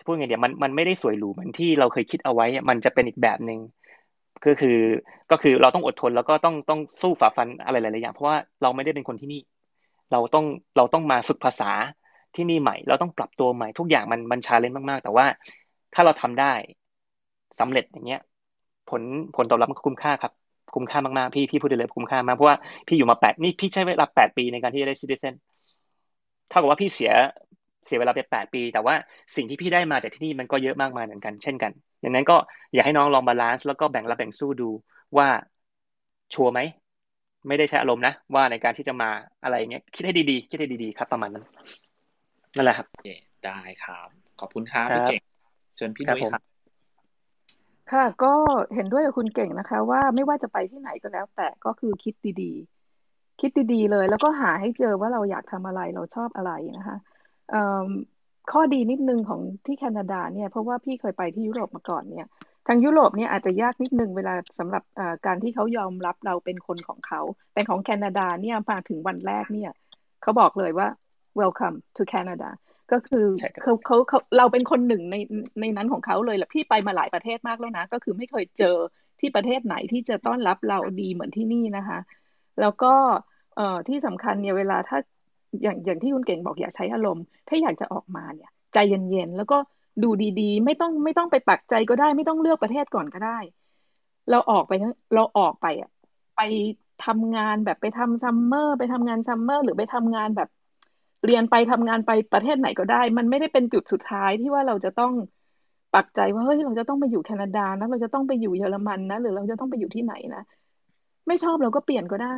[0.04, 3.58] พูดไงเดี๋ยวมันมันไม่ได้สวยหรูเหมือนที่เราเคยคิดเอาไว้มันจะเป็นอีกแบบหนึ่ง
[4.44, 4.68] ก็คือ
[5.30, 9.40] ก็คือเราต้องอดทนแล้วก็ต้องต้องสู้ฝ่าฟันอะไรหลายๆอย่างเพราะว่าเราไม่ได้เป็นคนที่นี่
[10.10, 10.44] เราต้อง
[10.76, 11.70] เราต้องมาฝึกภาษา
[12.34, 15.26] ที่นี่ใหม่ เราต้องปรับตัวใหม่ทุกอย่างมันมันชาเลนจ์มาก ๆ แต่ว่า
[15.94, 16.52] ถ้าเราทำได้
[17.60, 18.20] สำเร็จอย่างเงี้ย
[18.86, 19.02] ผล
[19.34, 20.32] ผลตอบรับมันคุ้มค่าครับ
[20.74, 25.34] คุ้มค่ามากๆพี่พี่พูดได้เลยคุ้มค่ามากเพราะว่าพี่อยู่มาแปดนี่พี่ใช้เวลาแปดปีในการที่จะได้ซิติเซน
[26.48, 27.12] เท่ากับว่าพี่เสีย
[27.86, 28.94] เสียเวลาไปแปดปี แต่ว่า
[29.36, 31.72] สิ่งที่พี่ได้มาจากที่นี่มันก็เยอะมากมายเหมือนกัน เช่นกัน
[32.02, 32.36] ดังนั้นก็
[32.74, 34.70] อยากให้น้องลอง balance แล้วก็แบ่งรับแบ่งสู้ดู
[35.16, 35.28] ว่า
[36.34, 36.60] ชัวร์ไหม
[37.48, 39.10] ไม่ได้ใช้อารมณ์นะ ว่าในการที่จะมา
[39.42, 41.44] อะไรเงี้ยคิดให้ดีๆ คิดให้ดีๆครับ ประมาณนั้น
[42.56, 42.86] นั่นแหละครับ
[43.46, 44.08] ได้ครับ
[44.40, 45.20] ขอบคุณครับพี่เก่ง
[45.76, 46.42] เชิญพี่นุ้ยครับ
[47.92, 48.32] ค่ะก็
[48.74, 56.96] เห็นด้วยกับคุณเก่งนะคะ ว่าไม่ว่าจะไปที่ไหนก็แล้ว แต่ก็คือคิดดีๆ คิดดีๆเลย แล้วก็หาให้เจอว่าเราอยากทำอะไรเราชอบอะไรนะคะ
[58.52, 62.26] ข้อดีนิดนึงของที่แคนาดาเนี่ยเพราะว่าพี่เคยไปที่ยุโรปมาก่อนเนี่ย
[62.66, 64.82] ทางยุโรปเนี่ยอาจจะยากนิดนึงเวลาสำหรับ
[65.26, 67.20] การที่เขายอมรับเราเป็นคนของเขา
[67.52, 69.70] แต่ของแคนาดาเนี่ยมาถึงวันแรกเนี่ย
[70.22, 70.88] เขาบอกเลยว่า
[71.40, 72.50] welcome to Canada
[72.92, 73.26] ก็คือ
[73.62, 75.16] เขาเขาเขาเราเป็นคนหนึ่งใน
[75.60, 78.76] ในนั้นของเขาเลยแหละพี่ไปมาหลายประเทศมากแล้วนะ ก็คือไม่เคยเจอ
[79.20, 81.98] ที่ประเทศไหนที่จะต้อนรับเราดีเหมือนที่นี่นะคะ
[82.60, 82.94] แล้วก็
[83.56, 84.98] เอ่อที่สำคัญเนี่ยเวลาถ้า
[85.62, 89.56] อย่างอย่างที่คุณเก่งบอกอย่าใช้อารมณ์ ถ้าอยากจะออกมาเนี่ย ใจเย็นๆแล้วก็
[90.02, 93.38] ดูดีๆ ไม่ต้องไม่ต้องไปปักใจก็ได้ ไม่ต้องเลือกประเทศก่อนก็ได้
[94.30, 94.72] เราออกไป
[95.14, 95.88] เราออกไปอะ
[96.34, 96.40] ไป
[97.00, 100.48] ทำงานแบบไปทำ summer ไปทำงาน summer หรือไปทำงานแบบ
[101.24, 105.12] เรียนไปทำงานไปประเทศไหนก็ได้ มันไม่ได้เป็นจุดสุดท้ายที่ว่าเราจะต้อง
[105.92, 110.40] ปักใจว่าเฮ้ยเราจะต้องไปอยู่แคนาดานะเราจะต้องไปอยู่เยอรมันนะหรือเราจะต้องไปอยู่ที่ไหนนะ
[111.26, 112.28] ไม่ชอบเราก็เปลี่ยนก็ได้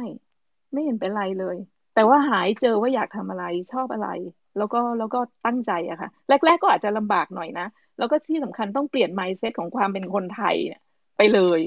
[0.72, 1.56] ไม่เห็นเป็นไรเลย
[1.94, 4.08] แต่ว่าหายเจอว่าอยากทำอะไรชอบอะไร
[4.56, 7.66] แล้วก็แล้วก็ตั้งใจอะค่ะ แรก ๆ ก็อาจจะลำบากหน่อยนะ
[7.98, 10.80] แล้วก็ที่สำคัญต้องเปลี่ยนไมซ์เซตของความเป็นคนไทยเนี่ย
[11.16, 11.60] ไปเลย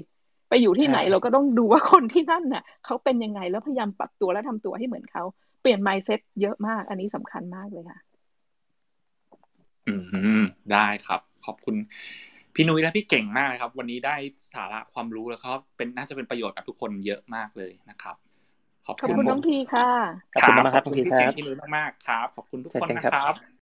[0.49, 5.23] ไปอยู่ที่ไหนเราก็ต้องดูว่าคนที่นั่นน่ะเขาเป็นยังไงแล้วพยายามปรับตัวและทำตัวให้เหมือนเขา
[5.61, 7.99] เปลี่ยนไมซ์เซตเยอะมาก อันนี้สำคัญมากเลยค่ะ
[9.87, 9.93] อื
[10.41, 11.75] มได้ครับ ขอบคุณ
[12.53, 14.15] พี่นุ้ยและพี่เก่งมากเลยครับ วันนี้ได้
[14.53, 18.15] สาระความรู้แล้วก็เป็นน่าจะเป็นประโยชน์กับทุกคนเยอะมากเลยนะครับ
[18.87, 19.89] ขอบคุณน้องพีค่ะ
[20.33, 23.33] ขอบคุณมากครับพี่เก่งพี่นุ้ยมากๆครับ ขอบคุณทุกคนนะครับ